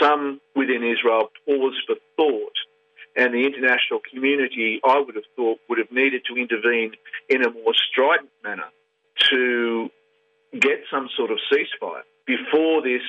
some 0.01 0.41
within 0.55 0.83
Israel 0.83 1.31
pause 1.47 1.77
for 1.87 1.97
thought. 2.17 2.57
And 3.17 3.35
the 3.35 3.45
international 3.45 4.01
community, 4.09 4.81
I 4.85 5.01
would 5.01 5.17
have 5.17 5.29
thought, 5.35 5.59
would 5.69 5.79
have 5.79 5.91
needed 5.91 6.23
to 6.29 6.37
intervene 6.37 6.93
in 7.29 7.45
a 7.45 7.51
more 7.51 7.75
strident 7.75 8.31
manner 8.45 8.71
to 9.31 9.91
get 10.53 10.85
some 10.91 11.09
sort 11.17 11.31
of 11.31 11.39
ceasefire 11.53 12.03
before 12.27 12.83
this 12.83 13.03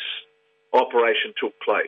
operation 0.73 1.33
took 1.39 1.53
place. 1.61 1.85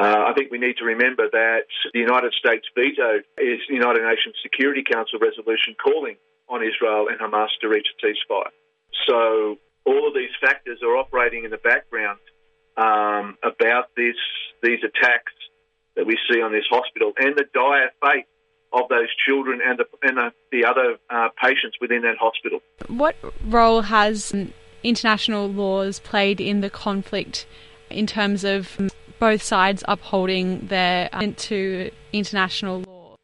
Uh, 0.00 0.24
I 0.28 0.32
think 0.32 0.50
we 0.50 0.56
need 0.56 0.78
to 0.78 0.84
remember 0.84 1.28
that 1.30 1.68
the 1.92 2.00
United 2.00 2.32
States 2.32 2.64
vetoed 2.74 3.24
is 3.36 3.60
the 3.68 3.74
United 3.74 4.00
Nations 4.00 4.34
Security 4.42 4.82
Council 4.82 5.18
resolution 5.20 5.76
calling 5.76 6.16
on 6.48 6.62
Israel 6.62 7.08
and 7.08 7.20
Hamas 7.20 7.48
to 7.60 7.68
reach 7.68 7.86
a 7.92 8.06
ceasefire. 8.06 8.48
So 9.06 9.58
all 9.84 10.08
of 10.08 10.14
these 10.14 10.32
factors 10.40 10.78
are 10.82 10.96
operating 10.96 11.44
in 11.44 11.50
the 11.50 11.58
background 11.58 12.18
um, 12.78 13.36
about 13.44 13.94
this 13.94 14.16
these 14.62 14.80
attacks 14.82 15.32
that 15.96 16.06
we 16.06 16.16
see 16.30 16.40
on 16.40 16.52
this 16.52 16.64
hospital 16.70 17.12
and 17.18 17.36
the 17.36 17.44
dire 17.52 17.90
fate 18.02 18.26
of 18.72 18.88
those 18.88 19.08
children 19.26 19.60
and 19.62 19.78
the, 19.78 19.84
and 20.02 20.16
the, 20.16 20.32
the 20.52 20.64
other 20.64 20.96
uh, 21.10 21.28
patients 21.42 21.76
within 21.80 22.02
that 22.02 22.16
hospital. 22.18 22.60
What 22.88 23.16
role 23.44 23.82
has 23.82 24.32
international 24.82 25.48
laws 25.48 25.98
played 25.98 26.40
in 26.40 26.60
the 26.60 26.70
conflict 26.70 27.46
in 27.90 28.06
terms 28.06 28.44
of 28.44 28.78
both 29.20 29.42
sides 29.42 29.84
upholding 29.86 30.66
their 30.66 31.10
uh, 31.12 31.26
to 31.36 31.90
international 32.12 32.80
law? 32.80 33.16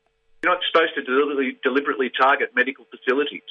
You're 0.45 0.53
not 0.53 0.63
supposed 0.71 0.95
to 0.95 1.03
deliberately, 1.03 1.59
deliberately 1.65 2.11
target 2.17 2.51
medical 2.55 2.85
facilities 2.85 3.49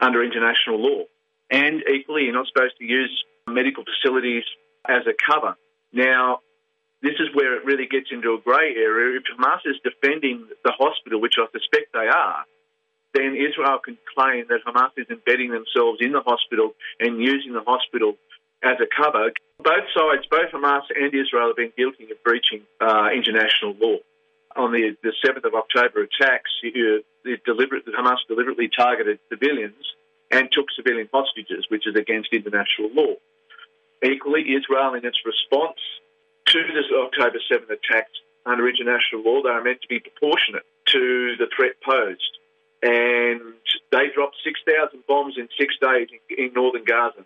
under 0.00 0.24
international 0.24 0.80
law. 0.80 1.04
And 1.50 1.82
equally, 1.92 2.22
you're 2.22 2.32
not 2.32 2.46
supposed 2.46 2.78
to 2.78 2.84
use 2.84 3.12
medical 3.46 3.84
facilities 3.84 4.44
as 4.88 5.02
a 5.06 5.12
cover. 5.12 5.56
Now, 5.92 6.40
this 7.02 7.14
is 7.18 7.28
where 7.34 7.56
it 7.56 7.64
really 7.64 7.86
gets 7.86 8.08
into 8.10 8.34
a 8.34 8.40
grey 8.40 8.74
area. 8.76 9.18
If 9.18 9.24
Hamas 9.36 9.60
is 9.66 9.76
defending 9.84 10.46
the 10.64 10.72
hospital, 10.72 11.20
which 11.20 11.34
I 11.38 11.46
suspect 11.52 11.92
they 11.92 12.08
are, 12.08 12.44
then 13.14 13.36
Israel 13.36 13.78
can 13.82 13.96
claim 14.16 14.46
that 14.48 14.60
Hamas 14.66 14.92
is 14.96 15.06
embedding 15.10 15.50
themselves 15.50 15.98
in 16.00 16.12
the 16.12 16.20
hospital 16.20 16.72
and 17.00 17.20
using 17.20 17.52
the 17.52 17.62
hospital 17.66 18.14
as 18.62 18.76
a 18.80 18.86
cover. 18.86 19.32
Both 19.58 19.90
sides, 19.94 20.26
both 20.30 20.50
Hamas 20.52 20.82
and 20.94 21.12
Israel, 21.14 21.48
have 21.48 21.56
been 21.56 21.72
guilty 21.76 22.10
of 22.10 22.22
breaching 22.22 22.62
uh, 22.80 23.08
international 23.14 23.74
law. 23.80 23.98
On 24.56 24.72
the, 24.72 24.96
the 25.02 25.12
7th 25.24 25.44
of 25.44 25.54
October 25.54 26.02
attacks, 26.02 26.50
you, 26.62 27.04
deliberate, 27.44 27.86
Hamas 27.86 28.18
deliberately 28.26 28.68
targeted 28.74 29.18
civilians 29.28 29.84
and 30.30 30.48
took 30.52 30.66
civilian 30.74 31.08
hostages, 31.12 31.66
which 31.68 31.86
is 31.86 31.94
against 31.96 32.32
international 32.32 32.90
law. 32.92 33.14
Equally, 34.02 34.54
Israel, 34.54 34.94
in 34.94 35.04
its 35.04 35.18
response 35.24 35.78
to 36.46 36.62
this 36.74 36.86
October 36.92 37.38
7th 37.50 37.70
attacks 37.70 38.12
under 38.46 38.68
international 38.68 39.22
law, 39.22 39.42
they 39.42 39.50
are 39.50 39.62
meant 39.62 39.82
to 39.82 39.88
be 39.88 40.00
proportionate 40.00 40.64
to 40.86 41.36
the 41.36 41.46
threat 41.54 41.74
posed. 41.84 42.38
And 42.82 43.40
they 43.90 44.08
dropped 44.14 44.36
6,000 44.44 45.04
bombs 45.06 45.34
in 45.36 45.48
six 45.58 45.74
days 45.80 46.08
in, 46.12 46.46
in 46.46 46.52
northern 46.54 46.84
Gaza. 46.84 47.24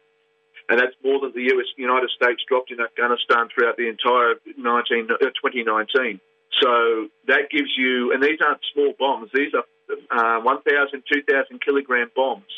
And 0.68 0.78
that's 0.78 0.94
more 1.04 1.20
than 1.20 1.32
the 1.34 1.50
US, 1.54 1.66
United 1.76 2.10
States 2.10 2.42
dropped 2.48 2.70
in 2.70 2.80
Afghanistan 2.80 3.48
throughout 3.52 3.76
the 3.76 3.88
entire 3.88 4.38
19, 4.56 5.08
uh, 5.10 5.18
2019. 5.18 6.20
So 6.60 7.08
that 7.26 7.50
gives 7.50 7.70
you, 7.76 8.12
and 8.12 8.22
these 8.22 8.38
aren't 8.44 8.60
small 8.72 8.94
bombs, 8.98 9.30
these 9.34 9.52
are 9.54 9.66
uh, 10.10 10.40
1,000, 10.42 11.02
2,000 11.12 11.60
kilogram 11.60 12.10
bombs 12.14 12.50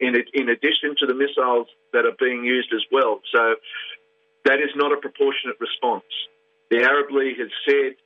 in, 0.00 0.14
in 0.32 0.48
addition 0.48 0.94
to 1.00 1.06
the 1.06 1.14
missiles 1.14 1.66
that 1.92 2.06
are 2.06 2.16
being 2.18 2.44
used 2.44 2.72
as 2.72 2.82
well. 2.92 3.20
So 3.34 3.56
that 4.44 4.60
is 4.60 4.70
not 4.76 4.92
a 4.92 4.96
proportionate 4.96 5.58
response. 5.60 6.06
The 6.70 6.82
Arab 6.82 7.10
League 7.10 7.38
has 7.38 7.50
said 7.66 7.96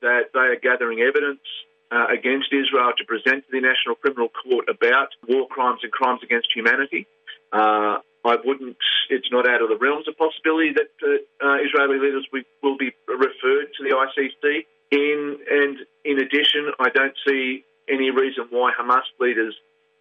that 0.00 0.32
they 0.32 0.40
are 0.40 0.56
gathering 0.56 1.00
evidence 1.00 1.42
uh, 1.90 2.06
against 2.08 2.48
Israel 2.52 2.92
to 2.96 3.04
present 3.04 3.44
to 3.44 3.50
the 3.50 3.58
International 3.58 3.94
Criminal 3.94 4.28
Court 4.30 4.68
about 4.68 5.08
war 5.28 5.46
crimes 5.48 5.80
and 5.82 5.92
crimes 5.92 6.20
against 6.22 6.48
humanity. 6.54 7.06
Uh, 7.52 7.98
I 8.24 8.36
wouldn't. 8.44 8.76
It's 9.10 9.30
not 9.32 9.48
out 9.48 9.62
of 9.62 9.68
the 9.68 9.76
realms 9.76 10.06
of 10.08 10.16
possibility 10.16 10.72
that 10.74 10.90
uh, 11.02 11.44
uh 11.44 11.58
Israeli 11.62 11.98
leaders 11.98 12.26
will 12.62 12.76
be 12.78 12.92
referred 13.08 13.68
to 13.76 13.82
the 13.82 13.94
ICC. 13.94 14.66
In 14.92 15.38
and 15.50 15.78
in 16.04 16.18
addition, 16.18 16.70
I 16.78 16.90
don't 16.90 17.16
see 17.26 17.64
any 17.88 18.10
reason 18.10 18.46
why 18.50 18.72
Hamas 18.78 19.08
leaders 19.18 19.56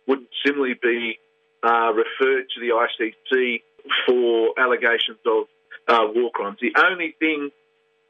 wouldn't 0.07 0.29
similarly 0.45 0.75
be 0.81 1.17
uh, 1.63 1.93
referred 1.93 2.45
to 2.53 2.59
the 2.59 2.73
ICC 2.73 3.61
for 4.05 4.53
allegations 4.59 5.19
of 5.25 5.45
uh, 5.87 6.05
war 6.13 6.31
crimes. 6.31 6.57
The 6.61 6.73
only 6.77 7.15
thing 7.19 7.49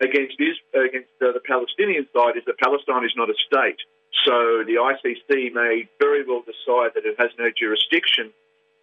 against 0.01 0.35
against 0.73 1.13
uh, 1.21 1.31
the 1.31 1.41
Palestinian 1.45 2.07
side 2.13 2.35
is 2.35 2.43
that 2.47 2.57
Palestine 2.57 3.05
is 3.05 3.13
not 3.15 3.29
a 3.29 3.37
state. 3.47 3.79
So 4.25 4.63
the 4.67 4.75
ICC 4.75 5.53
may 5.53 5.87
very 5.99 6.25
well 6.27 6.41
decide 6.41 6.91
that 6.95 7.05
it 7.05 7.15
has 7.17 7.31
no 7.39 7.49
jurisdiction 7.55 8.33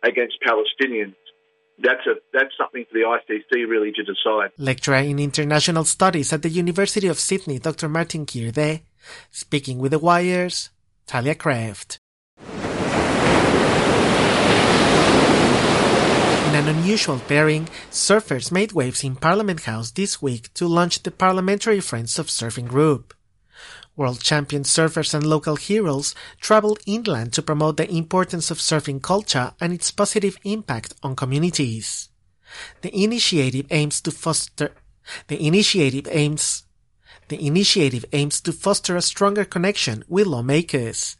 against 0.02 0.36
Palestinians. 0.46 1.14
That's 1.80 2.04
a 2.06 2.14
that's 2.32 2.54
something 2.58 2.84
for 2.90 2.98
the 2.98 3.06
ICC 3.06 3.68
really 3.68 3.92
to 3.92 4.02
decide. 4.02 4.50
Lecturer 4.58 4.96
in 4.96 5.18
International 5.18 5.84
Studies 5.84 6.32
at 6.32 6.42
the 6.42 6.48
University 6.48 7.06
of 7.06 7.18
Sydney, 7.18 7.60
Dr. 7.60 7.88
Martin 7.88 8.26
Kear, 8.26 8.80
speaking 9.30 9.78
with 9.78 9.92
the 9.92 9.98
Wires, 10.00 10.70
Talia 11.06 11.36
Kraft. 11.36 12.00
In 16.48 16.54
an 16.54 16.68
unusual 16.68 17.20
pairing, 17.28 17.66
surfers 17.90 18.50
made 18.50 18.72
waves 18.72 19.04
in 19.04 19.14
Parliament 19.14 19.64
House 19.64 19.92
this 19.92 20.20
week 20.20 20.52
to 20.54 20.66
launch 20.66 21.02
the 21.02 21.10
Parliamentary 21.12 21.78
Friends 21.78 22.18
of 22.18 22.26
Surfing 22.26 22.66
group. 22.66 23.14
World 23.98 24.20
champion 24.20 24.62
surfers 24.62 25.12
and 25.12 25.26
local 25.26 25.56
heroes 25.56 26.14
traveled 26.40 26.78
inland 26.86 27.32
to 27.32 27.42
promote 27.42 27.78
the 27.78 27.90
importance 27.90 28.48
of 28.48 28.58
surfing 28.58 29.02
culture 29.02 29.52
and 29.60 29.72
its 29.72 29.90
positive 29.90 30.38
impact 30.44 30.94
on 31.02 31.16
communities. 31.16 32.08
The 32.82 32.96
initiative 32.96 33.66
aims 33.70 34.00
to 34.02 34.12
foster 34.12 34.70
the 35.26 35.44
initiative 35.44 36.06
aims 36.12 36.62
the 37.26 37.44
initiative 37.44 38.04
aims 38.12 38.40
to 38.42 38.52
foster 38.52 38.96
a 38.96 39.02
stronger 39.02 39.44
connection 39.44 40.04
with 40.06 40.28
lawmakers. 40.28 41.16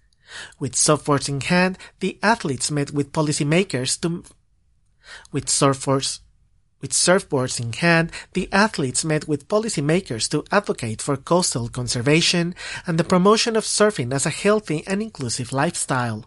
With 0.61 0.75
softboards 0.75 1.29
in 1.29 1.41
hand, 1.41 1.79
the 1.99 2.17
athletes 2.23 2.71
met 2.71 2.93
with 2.93 3.13
policymakers 3.13 4.01
to 4.03 4.23
with 5.33 5.47
surfboards, 5.47 6.21
with 6.81 6.93
surfboards 6.93 7.61
in 7.61 7.73
hand, 7.73 8.13
the 8.33 8.49
athletes 8.53 9.05
met 9.05 9.27
with 9.27 9.49
policymakers 9.49 10.29
to 10.31 10.45
advocate 10.53 11.03
for 11.03 11.17
coastal 11.17 11.69
conservation 11.69 12.55
and 12.87 12.99
the 12.99 13.05
promotion 13.05 13.57
of 13.57 13.65
surfing 13.65 14.13
as 14.13 14.27
a 14.27 14.31
healthy 14.31 14.85
and 14.87 15.03
inclusive 15.03 15.53
lifestyle. 15.53 16.25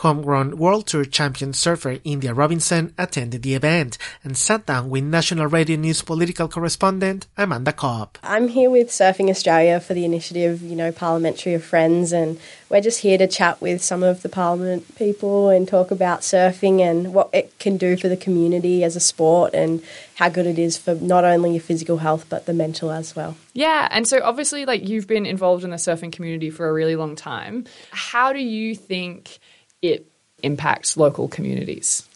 Homegrown 0.00 0.56
World 0.56 0.86
Tour 0.86 1.04
champion 1.04 1.52
surfer 1.52 1.98
India 2.04 2.32
Robinson 2.32 2.94
attended 2.96 3.42
the 3.42 3.54
event 3.54 3.98
and 4.24 4.34
sat 4.34 4.64
down 4.64 4.88
with 4.88 5.04
National 5.04 5.46
Radio 5.46 5.76
News 5.76 6.00
political 6.00 6.48
correspondent 6.48 7.26
Amanda 7.36 7.74
Cobb. 7.74 8.16
I'm 8.22 8.48
here 8.48 8.70
with 8.70 8.88
Surfing 8.88 9.28
Australia 9.28 9.78
for 9.78 9.92
the 9.92 10.06
initiative, 10.06 10.62
you 10.62 10.74
know, 10.74 10.90
Parliamentary 10.90 11.52
of 11.52 11.62
Friends, 11.62 12.14
and 12.14 12.40
we're 12.70 12.80
just 12.80 13.00
here 13.00 13.18
to 13.18 13.26
chat 13.26 13.60
with 13.60 13.82
some 13.82 14.02
of 14.02 14.22
the 14.22 14.30
Parliament 14.30 14.96
people 14.96 15.50
and 15.50 15.68
talk 15.68 15.90
about 15.90 16.20
surfing 16.20 16.80
and 16.80 17.12
what 17.12 17.28
it 17.34 17.58
can 17.58 17.76
do 17.76 17.94
for 17.98 18.08
the 18.08 18.16
community 18.16 18.82
as 18.82 18.96
a 18.96 19.00
sport 19.00 19.52
and 19.52 19.82
how 20.14 20.30
good 20.30 20.46
it 20.46 20.58
is 20.58 20.78
for 20.78 20.94
not 20.94 21.24
only 21.24 21.50
your 21.52 21.60
physical 21.60 21.98
health 21.98 22.24
but 22.30 22.46
the 22.46 22.54
mental 22.54 22.90
as 22.90 23.14
well. 23.14 23.36
Yeah, 23.52 23.86
and 23.90 24.08
so 24.08 24.22
obviously, 24.22 24.64
like 24.64 24.88
you've 24.88 25.06
been 25.06 25.26
involved 25.26 25.62
in 25.62 25.68
the 25.68 25.76
surfing 25.76 26.10
community 26.10 26.48
for 26.48 26.70
a 26.70 26.72
really 26.72 26.96
long 26.96 27.16
time. 27.16 27.66
How 27.90 28.32
do 28.32 28.38
you 28.38 28.74
think 28.74 29.38
it 29.82 30.06
impacts 30.42 30.96
local 30.96 31.28
communities? 31.28 32.06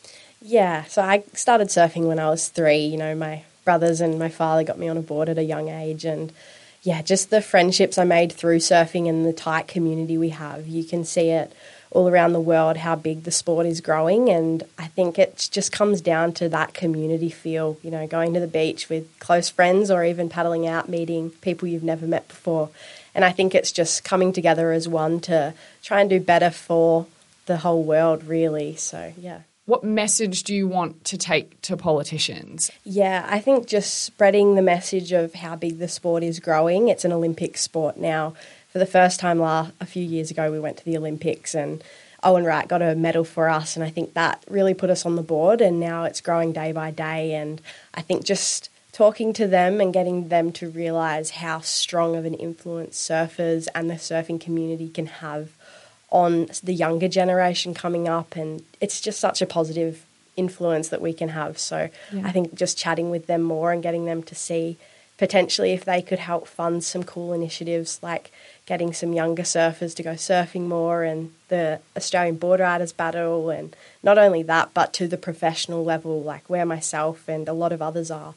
Yeah, 0.40 0.84
so 0.84 1.02
I 1.02 1.24
started 1.32 1.68
surfing 1.68 2.06
when 2.06 2.18
I 2.18 2.28
was 2.28 2.48
three. 2.48 2.84
You 2.84 2.98
know, 2.98 3.14
my 3.14 3.44
brothers 3.64 4.00
and 4.00 4.18
my 4.18 4.28
father 4.28 4.62
got 4.62 4.78
me 4.78 4.88
on 4.88 4.96
a 4.96 5.02
board 5.02 5.28
at 5.28 5.38
a 5.38 5.42
young 5.42 5.68
age, 5.68 6.04
and 6.04 6.32
yeah, 6.82 7.00
just 7.00 7.30
the 7.30 7.40
friendships 7.40 7.96
I 7.96 8.04
made 8.04 8.32
through 8.32 8.58
surfing 8.58 9.08
and 9.08 9.24
the 9.24 9.32
tight 9.32 9.68
community 9.68 10.18
we 10.18 10.30
have. 10.30 10.66
You 10.66 10.84
can 10.84 11.04
see 11.04 11.30
it 11.30 11.52
all 11.90 12.08
around 12.08 12.32
the 12.32 12.40
world 12.40 12.76
how 12.76 12.96
big 12.96 13.22
the 13.22 13.30
sport 13.30 13.64
is 13.64 13.80
growing, 13.80 14.28
and 14.28 14.64
I 14.78 14.88
think 14.88 15.18
it 15.18 15.48
just 15.50 15.72
comes 15.72 16.02
down 16.02 16.32
to 16.34 16.48
that 16.50 16.74
community 16.74 17.30
feel. 17.30 17.78
You 17.82 17.90
know, 17.90 18.06
going 18.06 18.34
to 18.34 18.40
the 18.40 18.46
beach 18.46 18.90
with 18.90 19.18
close 19.20 19.48
friends 19.48 19.90
or 19.90 20.04
even 20.04 20.28
paddling 20.28 20.66
out, 20.66 20.90
meeting 20.90 21.30
people 21.30 21.68
you've 21.68 21.82
never 21.82 22.06
met 22.06 22.28
before. 22.28 22.68
And 23.14 23.24
I 23.24 23.30
think 23.30 23.54
it's 23.54 23.72
just 23.72 24.04
coming 24.04 24.32
together 24.32 24.72
as 24.72 24.88
one 24.88 25.20
to 25.20 25.54
try 25.82 26.00
and 26.00 26.10
do 26.10 26.20
better 26.20 26.50
for 26.50 27.06
the 27.46 27.58
whole 27.58 27.82
world, 27.82 28.24
really. 28.24 28.76
So, 28.76 29.12
yeah. 29.18 29.40
What 29.66 29.82
message 29.82 30.42
do 30.42 30.54
you 30.54 30.68
want 30.68 31.04
to 31.04 31.16
take 31.16 31.60
to 31.62 31.76
politicians? 31.76 32.70
Yeah, 32.84 33.26
I 33.28 33.40
think 33.40 33.66
just 33.66 34.04
spreading 34.04 34.56
the 34.56 34.62
message 34.62 35.12
of 35.12 35.34
how 35.34 35.56
big 35.56 35.78
the 35.78 35.88
sport 35.88 36.22
is 36.22 36.38
growing. 36.38 36.88
It's 36.88 37.04
an 37.04 37.12
Olympic 37.12 37.56
sport 37.56 37.96
now. 37.96 38.34
For 38.68 38.78
the 38.78 38.86
first 38.86 39.20
time 39.20 39.38
last, 39.38 39.72
a 39.80 39.86
few 39.86 40.04
years 40.04 40.30
ago, 40.30 40.52
we 40.52 40.60
went 40.60 40.76
to 40.78 40.84
the 40.84 40.98
Olympics 40.98 41.54
and 41.54 41.82
Owen 42.24 42.44
Wright 42.44 42.66
got 42.66 42.82
a 42.82 42.94
medal 42.94 43.22
for 43.22 43.48
us, 43.50 43.76
and 43.76 43.84
I 43.84 43.90
think 43.90 44.14
that 44.14 44.42
really 44.48 44.72
put 44.72 44.90
us 44.90 45.04
on 45.04 45.14
the 45.16 45.22
board. 45.22 45.60
And 45.60 45.78
now 45.78 46.04
it's 46.04 46.20
growing 46.20 46.52
day 46.52 46.72
by 46.72 46.90
day. 46.90 47.34
And 47.34 47.60
I 47.94 48.00
think 48.00 48.24
just 48.24 48.70
talking 48.92 49.32
to 49.34 49.46
them 49.46 49.80
and 49.80 49.92
getting 49.92 50.28
them 50.28 50.52
to 50.52 50.68
realise 50.68 51.30
how 51.30 51.60
strong 51.60 52.16
of 52.16 52.24
an 52.24 52.34
influence 52.34 52.98
surfers 52.98 53.66
and 53.74 53.90
the 53.90 53.94
surfing 53.94 54.40
community 54.40 54.88
can 54.88 55.06
have 55.06 55.50
on 56.14 56.48
the 56.62 56.72
younger 56.72 57.08
generation 57.08 57.74
coming 57.74 58.08
up, 58.08 58.36
and 58.36 58.62
it's 58.80 59.00
just 59.00 59.18
such 59.18 59.42
a 59.42 59.46
positive 59.46 60.06
influence 60.36 60.88
that 60.88 61.02
we 61.02 61.12
can 61.12 61.30
have. 61.30 61.58
So 61.58 61.90
yeah. 62.12 62.22
I 62.24 62.30
think 62.30 62.54
just 62.54 62.78
chatting 62.78 63.10
with 63.10 63.26
them 63.26 63.42
more 63.42 63.72
and 63.72 63.82
getting 63.82 64.04
them 64.04 64.22
to 64.22 64.34
see 64.34 64.76
potentially 65.18 65.72
if 65.72 65.84
they 65.84 66.00
could 66.00 66.20
help 66.20 66.46
fund 66.46 66.82
some 66.82 67.04
cool 67.04 67.32
initiatives 67.32 68.00
like 68.02 68.32
getting 68.66 68.92
some 68.92 69.12
younger 69.12 69.44
surfers 69.44 69.94
to 69.94 70.02
go 70.02 70.14
surfing 70.14 70.66
more 70.66 71.04
and 71.04 71.32
the 71.48 71.78
Australian 71.96 72.36
Board 72.36 72.58
Riders 72.58 72.92
Battle 72.92 73.48
and 73.50 73.76
not 74.02 74.18
only 74.18 74.42
that 74.42 74.70
but 74.74 74.92
to 74.94 75.06
the 75.06 75.16
professional 75.16 75.84
level 75.84 76.20
like 76.22 76.48
where 76.50 76.66
myself 76.66 77.28
and 77.28 77.48
a 77.48 77.52
lot 77.52 77.72
of 77.72 77.80
others 77.80 78.10
are. 78.10 78.34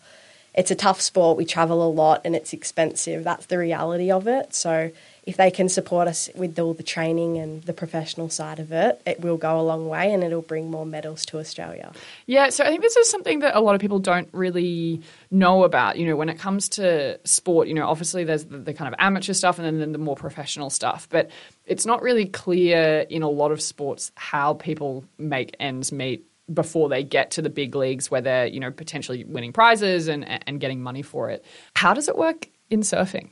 It's 0.53 0.69
a 0.69 0.75
tough 0.75 1.01
sport, 1.01 1.37
we 1.37 1.45
travel 1.45 1.87
a 1.87 1.89
lot 1.89 2.21
and 2.23 2.35
it's 2.35 2.53
expensive. 2.53 3.23
That's 3.23 3.47
the 3.47 3.57
reality 3.57 4.11
of 4.11 4.27
it. 4.27 4.53
So 4.53 4.91
if 5.27 5.35
they 5.35 5.51
can 5.51 5.67
support 5.67 6.07
us 6.07 6.29
with 6.35 6.57
all 6.57 6.73
the 6.73 6.81
training 6.81 7.37
and 7.37 7.61
the 7.63 7.73
professional 7.73 8.29
side 8.29 8.59
of 8.59 8.71
it, 8.71 9.01
it 9.05 9.19
will 9.19 9.35
go 9.35 9.59
a 9.59 9.61
long 9.61 9.89
way 9.89 10.13
and 10.13 10.23
it'll 10.23 10.41
bring 10.41 10.71
more 10.71 10.85
medals 10.85 11.25
to 11.25 11.37
Australia. 11.37 11.91
Yeah, 12.27 12.47
so 12.49 12.63
I 12.63 12.69
think 12.69 12.81
this 12.81 12.95
is 12.95 13.09
something 13.09 13.39
that 13.39 13.53
a 13.53 13.59
lot 13.59 13.75
of 13.75 13.81
people 13.81 13.99
don't 13.99 14.29
really 14.31 15.01
know 15.29 15.65
about. 15.65 15.97
You 15.97 16.07
know, 16.07 16.15
when 16.15 16.29
it 16.29 16.39
comes 16.39 16.69
to 16.69 17.19
sport, 17.25 17.67
you 17.67 17.73
know, 17.73 17.85
obviously 17.85 18.23
there's 18.23 18.45
the, 18.45 18.57
the 18.57 18.73
kind 18.73 18.87
of 18.87 18.97
amateur 18.99 19.33
stuff 19.33 19.59
and 19.59 19.81
then, 19.81 19.91
the 19.91 19.97
more 19.97 20.15
professional 20.15 20.69
stuff, 20.69 21.09
but 21.09 21.29
it's 21.65 21.85
not 21.85 22.01
really 22.01 22.25
clear 22.25 23.05
in 23.09 23.21
a 23.21 23.29
lot 23.29 23.51
of 23.51 23.61
sports 23.61 24.13
how 24.15 24.53
people 24.53 25.03
make 25.17 25.57
ends 25.59 25.91
meet 25.91 26.25
before 26.53 26.87
they 26.87 27.03
get 27.03 27.31
to 27.31 27.41
the 27.41 27.49
big 27.49 27.75
leagues 27.75 28.09
where 28.09 28.21
they're, 28.21 28.47
you 28.47 28.61
know, 28.61 28.71
potentially 28.71 29.25
winning 29.25 29.51
prizes 29.51 30.07
and, 30.07 30.25
and 30.47 30.61
getting 30.61 30.81
money 30.81 31.01
for 31.01 31.29
it. 31.29 31.43
How 31.75 31.93
does 31.93 32.07
it 32.07 32.17
work 32.17 32.47
in 32.69 32.79
surfing? 32.79 33.31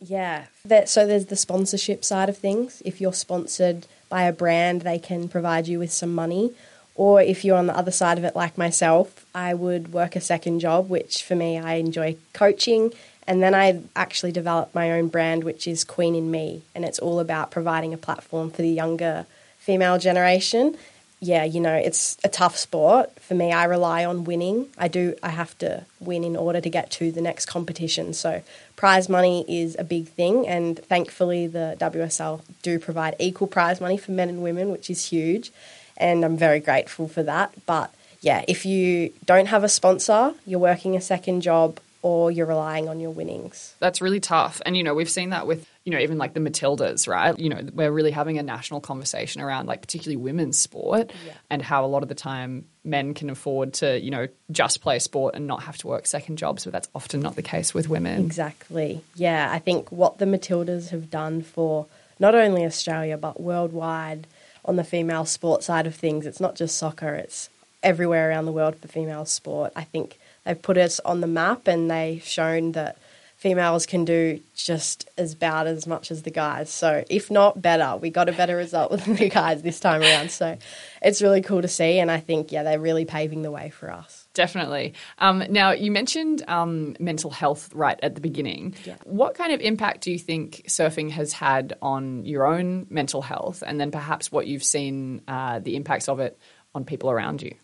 Yeah. 0.00 0.46
So 0.86 1.06
there's 1.06 1.26
the 1.26 1.36
sponsorship 1.36 2.04
side 2.04 2.28
of 2.28 2.38
things. 2.38 2.82
If 2.84 3.00
you're 3.00 3.12
sponsored 3.12 3.86
by 4.08 4.24
a 4.24 4.32
brand, 4.32 4.82
they 4.82 4.98
can 4.98 5.28
provide 5.28 5.68
you 5.68 5.78
with 5.78 5.92
some 5.92 6.14
money. 6.14 6.52
Or 6.94 7.22
if 7.22 7.44
you're 7.44 7.56
on 7.56 7.66
the 7.66 7.76
other 7.76 7.90
side 7.90 8.18
of 8.18 8.24
it, 8.24 8.36
like 8.36 8.58
myself, 8.58 9.24
I 9.34 9.54
would 9.54 9.92
work 9.92 10.16
a 10.16 10.20
second 10.20 10.60
job, 10.60 10.88
which 10.88 11.22
for 11.22 11.34
me, 11.34 11.58
I 11.58 11.74
enjoy 11.74 12.16
coaching. 12.32 12.92
And 13.26 13.42
then 13.42 13.54
I 13.54 13.80
actually 13.94 14.32
developed 14.32 14.74
my 14.74 14.90
own 14.92 15.08
brand, 15.08 15.44
which 15.44 15.68
is 15.68 15.84
Queen 15.84 16.14
in 16.14 16.30
Me. 16.30 16.62
And 16.74 16.84
it's 16.84 16.98
all 16.98 17.20
about 17.20 17.50
providing 17.50 17.94
a 17.94 17.98
platform 17.98 18.50
for 18.50 18.62
the 18.62 18.68
younger 18.68 19.26
female 19.58 19.98
generation 19.98 20.76
yeah, 21.20 21.44
you 21.44 21.60
know, 21.60 21.74
it's 21.74 22.16
a 22.24 22.28
tough 22.28 22.56
sport. 22.56 23.10
For 23.20 23.34
me, 23.34 23.52
I 23.52 23.64
rely 23.64 24.06
on 24.06 24.24
winning. 24.24 24.68
I 24.78 24.88
do, 24.88 25.14
I 25.22 25.28
have 25.28 25.56
to 25.58 25.84
win 26.00 26.24
in 26.24 26.34
order 26.34 26.62
to 26.62 26.70
get 26.70 26.90
to 26.92 27.12
the 27.12 27.20
next 27.20 27.44
competition. 27.44 28.14
So, 28.14 28.42
prize 28.80 29.10
money 29.10 29.44
is 29.46 29.76
a 29.78 29.84
big 29.84 30.08
thing, 30.08 30.48
and 30.48 30.78
thankfully, 30.86 31.46
the 31.46 31.76
WSL 31.78 32.40
do 32.62 32.78
provide 32.78 33.14
equal 33.18 33.46
prize 33.46 33.78
money 33.78 33.98
for 33.98 34.10
men 34.10 34.30
and 34.30 34.42
women, 34.42 34.70
which 34.70 34.88
is 34.88 35.04
huge. 35.04 35.52
And 35.98 36.24
I'm 36.24 36.38
very 36.38 36.60
grateful 36.60 37.06
for 37.06 37.22
that. 37.24 37.52
But 37.66 37.94
yeah, 38.22 38.42
if 38.48 38.64
you 38.64 39.12
don't 39.26 39.48
have 39.48 39.64
a 39.64 39.68
sponsor, 39.68 40.32
you're 40.46 40.58
working 40.58 40.96
a 40.96 41.00
second 41.02 41.42
job, 41.42 41.78
or 42.02 42.30
you're 42.30 42.46
relying 42.46 42.88
on 42.88 42.98
your 43.00 43.10
winnings. 43.10 43.74
That's 43.78 44.00
really 44.00 44.20
tough. 44.20 44.62
And, 44.64 44.76
you 44.76 44.82
know, 44.82 44.94
we've 44.94 45.10
seen 45.10 45.30
that 45.30 45.46
with, 45.46 45.68
you 45.84 45.92
know, 45.92 45.98
even 45.98 46.16
like 46.16 46.32
the 46.32 46.40
Matildas, 46.40 47.06
right? 47.06 47.38
You 47.38 47.50
know, 47.50 47.60
we're 47.74 47.90
really 47.90 48.10
having 48.10 48.38
a 48.38 48.42
national 48.42 48.80
conversation 48.80 49.42
around 49.42 49.66
like 49.66 49.82
particularly 49.82 50.16
women's 50.16 50.56
sport 50.56 51.12
yeah. 51.26 51.32
and 51.50 51.60
how 51.60 51.84
a 51.84 51.88
lot 51.88 52.02
of 52.02 52.08
the 52.08 52.14
time 52.14 52.64
men 52.84 53.12
can 53.12 53.28
afford 53.28 53.74
to, 53.74 54.00
you 54.00 54.10
know, 54.10 54.28
just 54.50 54.80
play 54.80 54.98
sport 54.98 55.34
and 55.34 55.46
not 55.46 55.62
have 55.64 55.76
to 55.78 55.88
work 55.88 56.06
second 56.06 56.38
jobs, 56.38 56.64
but 56.64 56.72
that's 56.72 56.88
often 56.94 57.20
not 57.20 57.36
the 57.36 57.42
case 57.42 57.74
with 57.74 57.88
women. 57.88 58.24
Exactly. 58.24 59.02
Yeah. 59.14 59.50
I 59.52 59.58
think 59.58 59.92
what 59.92 60.18
the 60.18 60.24
Matildas 60.24 60.90
have 60.90 61.10
done 61.10 61.42
for 61.42 61.86
not 62.18 62.34
only 62.34 62.64
Australia, 62.64 63.18
but 63.18 63.40
worldwide 63.40 64.26
on 64.64 64.76
the 64.76 64.84
female 64.84 65.24
sport 65.24 65.62
side 65.62 65.86
of 65.86 65.94
things, 65.94 66.26
it's 66.26 66.40
not 66.40 66.54
just 66.54 66.76
soccer, 66.76 67.14
it's 67.14 67.50
everywhere 67.82 68.28
around 68.28 68.44
the 68.44 68.52
world 68.52 68.76
for 68.76 68.88
female 68.88 69.24
sport. 69.24 69.72
I 69.74 69.84
think 69.84 70.18
they've 70.44 70.60
put 70.60 70.78
us 70.78 71.00
on 71.00 71.20
the 71.20 71.26
map 71.26 71.66
and 71.66 71.90
they've 71.90 72.22
shown 72.22 72.72
that 72.72 72.96
females 73.40 73.86
can 73.86 74.04
do 74.04 74.38
just 74.54 75.08
as 75.16 75.32
about 75.32 75.66
as 75.66 75.86
much 75.86 76.10
as 76.10 76.24
the 76.24 76.30
guys. 76.30 76.68
So 76.68 77.02
if 77.08 77.30
not 77.30 77.60
better, 77.60 77.96
we 77.96 78.10
got 78.10 78.28
a 78.28 78.32
better 78.32 78.54
result 78.54 78.90
with 79.06 79.06
the 79.06 79.30
guys 79.30 79.62
this 79.62 79.80
time 79.80 80.02
around. 80.02 80.30
So 80.30 80.58
it's 81.00 81.22
really 81.22 81.40
cool 81.40 81.62
to 81.62 81.68
see, 81.68 81.98
and 82.00 82.10
I 82.10 82.20
think 82.20 82.52
yeah, 82.52 82.64
they're 82.64 82.78
really 82.78 83.06
paving 83.06 83.40
the 83.40 83.50
way 83.50 83.70
for 83.70 83.90
us. 83.90 84.28
Definitely. 84.34 84.92
Um, 85.18 85.42
now 85.48 85.70
you 85.70 85.90
mentioned 85.90 86.44
um, 86.48 86.94
mental 87.00 87.30
health 87.30 87.70
right 87.74 87.98
at 88.02 88.14
the 88.14 88.20
beginning. 88.20 88.74
Yeah. 88.84 88.96
What 89.04 89.34
kind 89.34 89.54
of 89.54 89.60
impact 89.62 90.02
do 90.02 90.12
you 90.12 90.18
think 90.18 90.64
surfing 90.68 91.10
has 91.10 91.32
had 91.32 91.78
on 91.80 92.26
your 92.26 92.46
own 92.46 92.88
mental 92.90 93.22
health, 93.22 93.62
and 93.66 93.80
then 93.80 93.90
perhaps 93.90 94.30
what 94.30 94.48
you've 94.48 94.64
seen 94.64 95.22
uh, 95.26 95.60
the 95.60 95.76
impacts 95.76 96.10
of 96.10 96.20
it 96.20 96.38
on 96.74 96.84
people 96.84 97.10
around 97.10 97.40
you? 97.40 97.54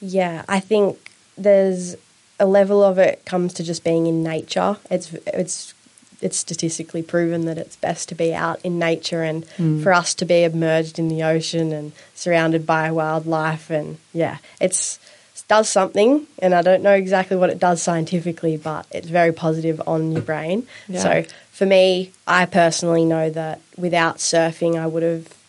Yeah, 0.00 0.44
I 0.48 0.60
think 0.60 1.11
there's 1.36 1.96
a 2.38 2.46
level 2.46 2.82
of 2.82 2.98
it 2.98 3.24
comes 3.24 3.54
to 3.54 3.62
just 3.62 3.84
being 3.84 4.06
in 4.06 4.22
nature. 4.22 4.76
It's 4.90 5.12
it's 5.26 5.74
it's 6.20 6.36
statistically 6.36 7.02
proven 7.02 7.46
that 7.46 7.58
it's 7.58 7.76
best 7.76 8.08
to 8.08 8.14
be 8.14 8.32
out 8.32 8.60
in 8.62 8.78
nature 8.78 9.22
and 9.22 9.44
mm. 9.56 9.82
for 9.82 9.92
us 9.92 10.14
to 10.14 10.24
be 10.24 10.44
immersed 10.44 10.98
in 10.98 11.08
the 11.08 11.22
ocean 11.22 11.72
and 11.72 11.92
surrounded 12.14 12.64
by 12.64 12.90
wildlife 12.90 13.70
and 13.70 13.98
yeah, 14.12 14.38
it's 14.60 14.98
it 15.34 15.44
does 15.48 15.68
something 15.68 16.26
and 16.38 16.54
I 16.54 16.62
don't 16.62 16.82
know 16.82 16.94
exactly 16.94 17.36
what 17.36 17.50
it 17.50 17.58
does 17.58 17.82
scientifically, 17.82 18.56
but 18.56 18.86
it's 18.90 19.08
very 19.08 19.32
positive 19.32 19.82
on 19.86 20.12
your 20.12 20.22
brain. 20.22 20.66
Yeah. 20.88 21.00
So 21.00 21.24
for 21.50 21.66
me, 21.66 22.12
I 22.26 22.46
personally 22.46 23.04
know 23.04 23.30
that 23.30 23.60
without 23.76 24.18
surfing 24.18 24.78
I 24.78 24.86
would 24.86 25.02
have 25.02 25.41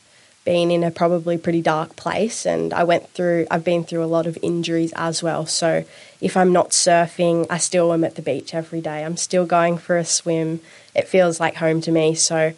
been 0.45 0.71
in 0.71 0.83
a 0.83 0.91
probably 0.91 1.37
pretty 1.37 1.61
dark 1.61 1.95
place 1.95 2.45
and 2.45 2.73
I 2.73 2.83
went 2.83 3.09
through 3.09 3.47
I've 3.49 3.63
been 3.63 3.83
through 3.83 4.03
a 4.03 4.05
lot 4.05 4.27
of 4.27 4.37
injuries 4.41 4.93
as 4.95 5.23
well. 5.23 5.45
So 5.45 5.85
if 6.19 6.35
I'm 6.35 6.51
not 6.51 6.71
surfing, 6.71 7.47
I 7.49 7.57
still 7.57 7.93
am 7.93 8.03
at 8.03 8.15
the 8.15 8.21
beach 8.21 8.53
every 8.53 8.81
day. 8.81 9.03
I'm 9.03 9.17
still 9.17 9.45
going 9.45 9.77
for 9.77 9.97
a 9.97 10.05
swim. 10.05 10.59
It 10.95 11.07
feels 11.07 11.39
like 11.39 11.55
home 11.55 11.81
to 11.81 11.91
me. 11.91 12.15
So 12.15 12.53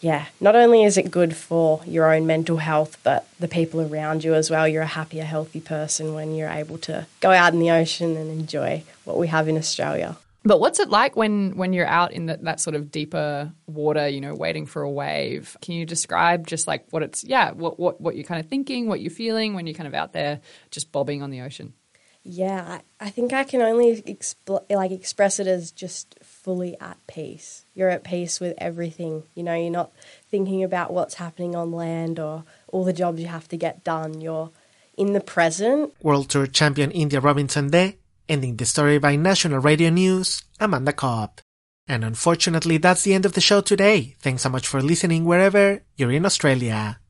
yeah, 0.00 0.26
not 0.40 0.54
only 0.54 0.84
is 0.84 0.96
it 0.96 1.10
good 1.10 1.34
for 1.34 1.80
your 1.84 2.12
own 2.14 2.26
mental 2.26 2.58
health, 2.58 2.98
but 3.02 3.26
the 3.40 3.48
people 3.48 3.80
around 3.80 4.22
you 4.22 4.34
as 4.34 4.48
well. 4.48 4.68
You're 4.68 4.82
a 4.82 4.86
happier, 4.86 5.24
healthy 5.24 5.60
person 5.60 6.14
when 6.14 6.34
you're 6.34 6.50
able 6.50 6.78
to 6.78 7.06
go 7.20 7.30
out 7.30 7.52
in 7.52 7.58
the 7.58 7.70
ocean 7.70 8.16
and 8.16 8.30
enjoy 8.30 8.84
what 9.04 9.18
we 9.18 9.26
have 9.28 9.48
in 9.48 9.56
Australia. 9.56 10.16
But 10.44 10.60
what's 10.60 10.78
it 10.78 10.88
like 10.88 11.16
when 11.16 11.56
when 11.56 11.72
you're 11.72 11.86
out 11.86 12.12
in 12.12 12.26
that, 12.26 12.42
that 12.44 12.60
sort 12.60 12.76
of 12.76 12.90
deeper 12.90 13.52
water, 13.66 14.08
you 14.08 14.20
know, 14.20 14.34
waiting 14.34 14.66
for 14.66 14.82
a 14.82 14.90
wave? 14.90 15.56
Can 15.60 15.74
you 15.74 15.84
describe 15.84 16.46
just 16.46 16.66
like 16.66 16.86
what 16.90 17.02
it's 17.02 17.24
yeah, 17.24 17.52
what 17.52 17.78
what 17.78 18.00
what 18.00 18.14
you're 18.16 18.24
kind 18.24 18.40
of 18.40 18.48
thinking, 18.48 18.86
what 18.86 19.00
you're 19.00 19.10
feeling 19.10 19.54
when 19.54 19.66
you're 19.66 19.74
kind 19.74 19.88
of 19.88 19.94
out 19.94 20.12
there 20.12 20.40
just 20.70 20.92
bobbing 20.92 21.22
on 21.22 21.30
the 21.30 21.40
ocean? 21.40 21.74
Yeah, 22.22 22.80
I, 23.00 23.06
I 23.06 23.10
think 23.10 23.32
I 23.32 23.44
can 23.44 23.62
only 23.62 24.02
expl- 24.02 24.64
like 24.70 24.90
express 24.90 25.40
it 25.40 25.46
as 25.46 25.70
just 25.72 26.18
fully 26.22 26.78
at 26.80 26.98
peace. 27.06 27.64
You're 27.74 27.88
at 27.88 28.04
peace 28.04 28.38
with 28.38 28.54
everything. 28.58 29.22
You 29.34 29.42
know, 29.42 29.54
you're 29.54 29.70
not 29.70 29.92
thinking 30.30 30.62
about 30.62 30.92
what's 30.92 31.14
happening 31.14 31.56
on 31.56 31.72
land 31.72 32.18
or 32.18 32.44
all 32.68 32.84
the 32.84 32.92
jobs 32.92 33.20
you 33.20 33.28
have 33.28 33.48
to 33.48 33.56
get 33.56 33.82
done. 33.82 34.20
You're 34.20 34.50
in 34.96 35.14
the 35.14 35.20
present. 35.20 35.94
World 36.02 36.28
Tour 36.28 36.46
champion 36.46 36.90
India 36.90 37.20
Robinson 37.20 37.70
Day, 37.70 37.96
ending 38.28 38.56
the 38.56 38.66
story 38.66 38.98
by 38.98 39.16
National 39.16 39.58
Radio 39.58 39.90
News, 39.90 40.42
Amanda 40.60 40.92
Cobb. 40.92 41.40
And 41.86 42.04
unfortunately, 42.04 42.76
that's 42.76 43.02
the 43.02 43.14
end 43.14 43.24
of 43.24 43.32
the 43.32 43.40
show 43.40 43.62
today. 43.62 44.16
Thanks 44.20 44.42
so 44.42 44.50
much 44.50 44.68
for 44.68 44.82
listening 44.82 45.24
wherever 45.24 45.82
you're 45.96 46.12
in 46.12 46.26
Australia. 46.26 47.00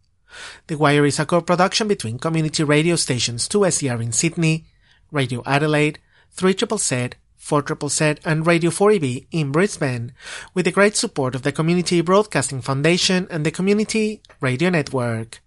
The 0.68 0.76
Wire 0.76 1.04
is 1.04 1.18
a 1.18 1.26
co-production 1.26 1.88
between 1.88 2.18
community 2.18 2.62
radio 2.62 2.94
stations 2.96 3.48
2SER 3.48 4.00
in 4.00 4.12
Sydney, 4.12 4.66
Radio 5.10 5.42
Adelaide, 5.44 5.98
3 6.30 6.54
Z, 6.76 7.08
4 7.36 7.64
Z, 7.88 8.14
and 8.24 8.46
Radio 8.46 8.70
4EB 8.70 9.26
in 9.32 9.50
Brisbane, 9.50 10.12
with 10.54 10.66
the 10.66 10.70
great 10.70 10.96
support 10.96 11.34
of 11.34 11.42
the 11.42 11.50
Community 11.50 12.00
Broadcasting 12.00 12.60
Foundation 12.60 13.26
and 13.30 13.44
the 13.44 13.50
Community 13.50 14.22
Radio 14.40 14.70
Network. 14.70 15.40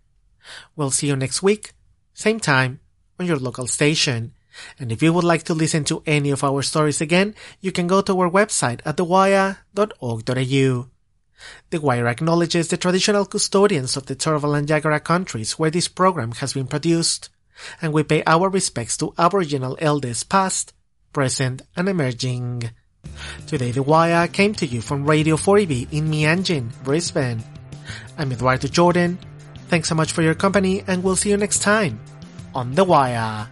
We'll 0.75 0.91
see 0.91 1.07
you 1.07 1.15
next 1.15 1.41
week, 1.41 1.71
same 2.13 2.39
time, 2.39 2.79
on 3.19 3.27
your 3.27 3.37
local 3.37 3.67
station. 3.67 4.33
And 4.79 4.91
if 4.91 5.01
you 5.01 5.13
would 5.13 5.23
like 5.23 5.43
to 5.43 5.53
listen 5.53 5.83
to 5.85 6.03
any 6.05 6.31
of 6.31 6.43
our 6.43 6.61
stories 6.61 7.01
again, 7.01 7.35
you 7.59 7.71
can 7.71 7.87
go 7.87 8.01
to 8.01 8.19
our 8.19 8.29
website 8.29 8.81
at 8.85 8.97
thewire.org.au. 8.97 10.87
The 11.69 11.81
Wire 11.81 12.07
acknowledges 12.07 12.67
the 12.67 12.77
traditional 12.77 13.25
custodians 13.25 13.97
of 13.97 14.05
the 14.05 14.15
Turrbal 14.15 14.57
and 14.57 14.67
Jagera 14.67 15.03
countries 15.03 15.57
where 15.57 15.71
this 15.71 15.87
program 15.87 16.33
has 16.33 16.53
been 16.53 16.67
produced, 16.67 17.29
and 17.81 17.93
we 17.93 18.03
pay 18.03 18.23
our 18.27 18.49
respects 18.49 18.97
to 18.97 19.13
Aboriginal 19.17 19.77
elders 19.79 20.23
past, 20.23 20.73
present, 21.13 21.61
and 21.75 21.89
emerging. 21.89 22.69
Today 23.47 23.71
The 23.71 23.83
Wire 23.83 24.27
came 24.27 24.53
to 24.55 24.67
you 24.67 24.81
from 24.81 25.05
Radio 25.05 25.35
4EB 25.35 25.91
in 25.91 26.11
Mianjin, 26.11 26.71
Brisbane. 26.83 27.43
I'm 28.17 28.31
Eduardo 28.31 28.67
Jordan. 28.67 29.17
Thanks 29.67 29.89
so 29.89 29.95
much 29.95 30.11
for 30.11 30.21
your 30.21 30.35
company, 30.35 30.83
and 30.85 31.03
we'll 31.03 31.15
see 31.15 31.29
you 31.29 31.37
next 31.37 31.59
time 31.59 31.99
on 32.53 32.75
The 32.75 32.83
Wire. 32.83 33.47